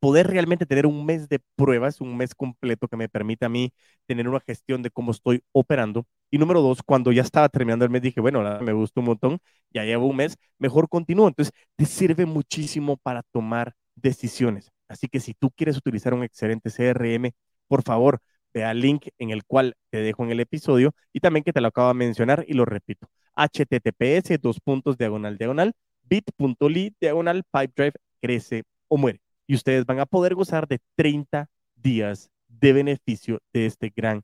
poder 0.00 0.28
realmente 0.28 0.66
tener 0.66 0.86
un 0.86 1.04
mes 1.06 1.28
de 1.28 1.40
pruebas, 1.56 2.00
un 2.00 2.16
mes 2.16 2.34
completo 2.34 2.88
que 2.88 2.96
me 2.96 3.08
permita 3.08 3.46
a 3.46 3.48
mí 3.48 3.72
tener 4.06 4.28
una 4.28 4.40
gestión 4.40 4.82
de 4.82 4.90
cómo 4.90 5.12
estoy 5.12 5.42
operando. 5.52 6.06
Y 6.30 6.38
número 6.38 6.60
dos, 6.62 6.82
cuando 6.84 7.10
ya 7.12 7.22
estaba 7.22 7.48
terminando 7.48 7.84
el 7.84 7.90
mes, 7.90 8.02
dije, 8.02 8.20
bueno, 8.20 8.42
me 8.60 8.72
gustó 8.72 9.00
un 9.00 9.06
montón, 9.06 9.38
ya 9.72 9.84
llevo 9.84 10.06
un 10.06 10.16
mes, 10.16 10.36
mejor 10.58 10.88
continúo. 10.88 11.28
Entonces, 11.28 11.52
te 11.76 11.86
sirve 11.86 12.26
muchísimo 12.26 12.96
para 12.98 13.22
tomar 13.32 13.74
decisiones. 13.96 14.70
Así 14.88 15.08
que 15.08 15.20
si 15.20 15.34
tú 15.34 15.50
quieres 15.50 15.76
utilizar 15.76 16.14
un 16.14 16.22
excelente 16.22 16.70
CRM, 16.70 17.32
por 17.66 17.82
favor, 17.82 18.20
ve 18.52 18.64
al 18.64 18.80
link 18.80 19.08
en 19.18 19.30
el 19.30 19.44
cual 19.44 19.74
te 19.90 19.98
dejo 19.98 20.24
en 20.24 20.30
el 20.30 20.40
episodio 20.40 20.94
y 21.12 21.20
también 21.20 21.44
que 21.44 21.52
te 21.52 21.60
lo 21.60 21.68
acabo 21.68 21.88
de 21.88 21.94
mencionar 21.94 22.44
y 22.46 22.54
lo 22.54 22.64
repito. 22.64 23.08
https 23.36 24.40
dos 24.40 24.60
puntos 24.60 24.98
diagonal 24.98 25.38
diagonal 25.38 25.72
bit.ly 26.02 26.94
diagonal 27.00 27.44
pipedrive 27.44 27.94
crece 28.20 28.64
o 28.88 28.96
muere. 28.96 29.20
Y 29.46 29.54
ustedes 29.54 29.86
van 29.86 30.00
a 30.00 30.06
poder 30.06 30.34
gozar 30.34 30.66
de 30.66 30.80
30 30.96 31.48
días 31.76 32.30
de 32.48 32.72
beneficio 32.72 33.40
de 33.52 33.66
este 33.66 33.92
gran 33.94 34.22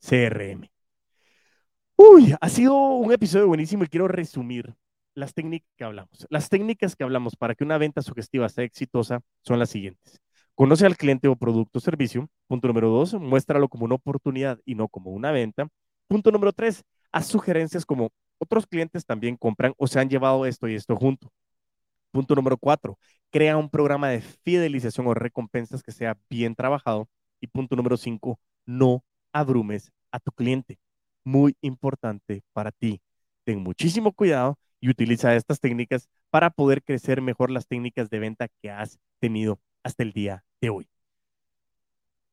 CRM. 0.00 0.68
Uy, 1.96 2.34
ha 2.40 2.48
sido 2.48 2.74
un 2.74 3.12
episodio 3.12 3.48
buenísimo 3.48 3.84
y 3.84 3.86
quiero 3.86 4.08
resumir 4.08 4.74
las 5.14 5.32
técnicas 5.32 5.70
que 5.76 5.84
hablamos. 5.84 6.26
Las 6.28 6.48
técnicas 6.48 6.94
que 6.94 7.04
hablamos 7.04 7.36
para 7.36 7.54
que 7.54 7.64
una 7.64 7.78
venta 7.78 8.02
sugestiva 8.02 8.48
sea 8.48 8.64
exitosa 8.64 9.20
son 9.40 9.58
las 9.58 9.70
siguientes. 9.70 10.20
Conoce 10.56 10.86
al 10.86 10.96
cliente 10.96 11.28
o 11.28 11.36
producto 11.36 11.78
o 11.78 11.82
servicio. 11.82 12.30
Punto 12.48 12.66
número 12.66 12.88
dos, 12.88 13.12
muéstralo 13.12 13.68
como 13.68 13.84
una 13.84 13.96
oportunidad 13.96 14.58
y 14.64 14.74
no 14.74 14.88
como 14.88 15.10
una 15.10 15.30
venta. 15.30 15.68
Punto 16.08 16.30
número 16.30 16.50
tres, 16.50 16.82
haz 17.12 17.26
sugerencias 17.26 17.84
como 17.84 18.10
otros 18.38 18.66
clientes 18.66 19.04
también 19.04 19.36
compran 19.36 19.74
o 19.76 19.86
se 19.86 20.00
han 20.00 20.08
llevado 20.08 20.46
esto 20.46 20.66
y 20.66 20.74
esto 20.74 20.96
junto. 20.96 21.30
Punto 22.10 22.34
número 22.34 22.56
cuatro, 22.56 22.98
crea 23.30 23.58
un 23.58 23.68
programa 23.68 24.08
de 24.08 24.22
fidelización 24.22 25.06
o 25.08 25.12
recompensas 25.12 25.82
que 25.82 25.92
sea 25.92 26.16
bien 26.30 26.54
trabajado. 26.54 27.06
Y 27.38 27.48
punto 27.48 27.76
número 27.76 27.98
cinco, 27.98 28.40
no 28.64 29.04
abrumes 29.34 29.92
a 30.10 30.18
tu 30.20 30.32
cliente. 30.32 30.78
Muy 31.22 31.54
importante 31.60 32.42
para 32.54 32.72
ti. 32.72 33.02
Ten 33.44 33.58
muchísimo 33.58 34.10
cuidado 34.10 34.58
y 34.80 34.88
utiliza 34.88 35.36
estas 35.36 35.60
técnicas 35.60 36.08
para 36.30 36.48
poder 36.48 36.82
crecer 36.82 37.20
mejor 37.20 37.50
las 37.50 37.66
técnicas 37.66 38.08
de 38.08 38.20
venta 38.20 38.48
que 38.62 38.70
has 38.70 38.98
tenido 39.18 39.60
hasta 39.86 40.02
el 40.02 40.12
día 40.12 40.44
de 40.60 40.70
hoy. 40.70 40.88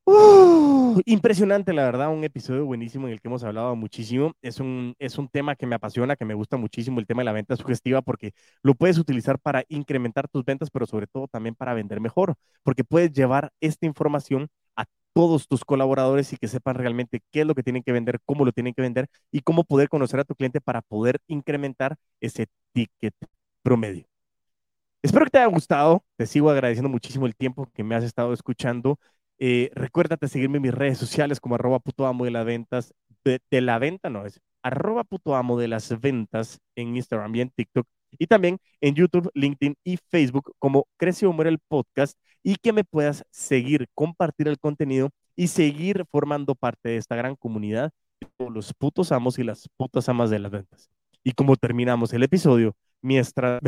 Uh, 0.05 0.99
impresionante, 1.05 1.71
la 1.71 1.83
verdad, 1.85 2.09
un 2.11 2.23
episodio 2.25 2.65
buenísimo 2.65 3.07
en 3.07 3.13
el 3.13 3.21
que 3.21 3.27
hemos 3.29 3.43
hablado 3.43 3.75
muchísimo. 3.75 4.33
Es 4.41 4.59
un, 4.59 4.95
es 4.99 5.17
un 5.17 5.29
tema 5.29 5.55
que 5.55 5.65
me 5.65 5.75
apasiona, 5.75 6.15
que 6.15 6.25
me 6.25 6.33
gusta 6.33 6.57
muchísimo, 6.57 6.99
el 6.99 7.05
tema 7.07 7.21
de 7.21 7.25
la 7.25 7.31
venta 7.31 7.55
sugestiva, 7.55 8.01
porque 8.01 8.33
lo 8.63 8.75
puedes 8.75 8.97
utilizar 8.97 9.39
para 9.39 9.63
incrementar 9.69 10.27
tus 10.27 10.43
ventas, 10.43 10.69
pero 10.71 10.85
sobre 10.85 11.07
todo 11.07 11.27
también 11.27 11.55
para 11.55 11.73
vender 11.73 12.01
mejor, 12.01 12.35
porque 12.63 12.83
puedes 12.83 13.11
llevar 13.13 13.51
esta 13.61 13.85
información 13.85 14.49
a 14.75 14.85
todos 15.13 15.47
tus 15.47 15.63
colaboradores 15.63 16.33
y 16.33 16.37
que 16.37 16.47
sepan 16.47 16.75
realmente 16.75 17.21
qué 17.31 17.41
es 17.41 17.47
lo 17.47 17.55
que 17.55 17.63
tienen 17.63 17.83
que 17.83 17.91
vender, 17.93 18.19
cómo 18.25 18.43
lo 18.45 18.51
tienen 18.51 18.73
que 18.73 18.81
vender 18.81 19.07
y 19.31 19.41
cómo 19.41 19.63
poder 19.63 19.89
conocer 19.89 20.19
a 20.19 20.25
tu 20.25 20.35
cliente 20.35 20.59
para 20.59 20.81
poder 20.81 21.19
incrementar 21.27 21.95
ese 22.19 22.47
ticket 22.73 23.13
promedio. 23.61 24.12
Espero 25.03 25.25
que 25.25 25.31
te 25.31 25.37
haya 25.37 25.47
gustado. 25.47 26.03
Te 26.17 26.25
sigo 26.25 26.49
agradeciendo 26.49 26.89
muchísimo 26.89 27.25
el 27.27 27.35
tiempo 27.35 27.69
que 27.73 27.83
me 27.83 27.95
has 27.95 28.03
estado 28.03 28.33
escuchando. 28.33 28.99
Eh, 29.37 29.69
recuérdate 29.75 30.27
seguirme 30.27 30.57
en 30.57 30.63
mis 30.63 30.73
redes 30.73 30.97
sociales 30.97 31.39
como 31.39 31.55
arroba 31.55 31.79
puto 31.79 32.05
amo 32.07 32.25
de 32.25 32.31
las 32.31 32.45
ventas 32.45 32.93
de, 33.23 33.61
la 33.61 33.79
venta, 33.79 34.09
no, 34.09 34.25
es 34.25 34.39
arroba 34.63 35.03
puto 35.03 35.35
amo 35.35 35.57
de 35.57 35.67
las 35.67 35.99
ventas 35.99 36.59
en 36.75 36.95
Instagram 36.95 37.35
y 37.35 37.41
en 37.41 37.49
TikTok 37.49 37.87
y 38.11 38.27
también 38.27 38.59
en 38.81 38.95
YouTube, 38.95 39.29
LinkedIn 39.33 39.75
y 39.83 39.97
Facebook 40.09 40.53
como 40.59 40.87
Crece 40.97 41.27
Muere 41.27 41.49
el 41.49 41.59
podcast 41.59 42.17
y 42.43 42.55
que 42.55 42.73
me 42.73 42.83
puedas 42.83 43.23
seguir, 43.31 43.87
compartir 43.93 44.47
el 44.47 44.59
contenido 44.59 45.09
y 45.35 45.47
seguir 45.47 46.05
formando 46.11 46.55
parte 46.55 46.89
de 46.89 46.97
esta 46.97 47.15
gran 47.15 47.35
comunidad 47.35 47.91
de 48.19 48.49
los 48.49 48.73
putos 48.73 49.11
amos 49.11 49.39
y 49.39 49.43
las 49.43 49.67
putas 49.77 50.07
amas 50.09 50.29
de 50.29 50.39
las 50.39 50.51
ventas. 50.51 50.89
Y 51.23 51.31
como 51.31 51.55
terminamos 51.55 52.13
el 52.13 52.23
episodio, 52.23 52.75
mientras, 53.03 53.59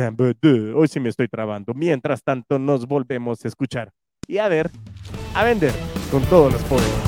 hoy 0.74 0.88
sí 0.88 0.98
me 0.98 1.10
estoy 1.10 1.28
trabando, 1.28 1.74
mientras 1.74 2.22
tanto 2.24 2.58
nos 2.58 2.86
volvemos 2.86 3.44
a 3.44 3.48
escuchar 3.48 3.92
y 4.26 4.38
a 4.38 4.48
ver, 4.48 4.70
a 5.34 5.44
vender 5.44 5.72
con 6.10 6.22
todos 6.24 6.52
los 6.52 6.62
poderes. 6.64 7.05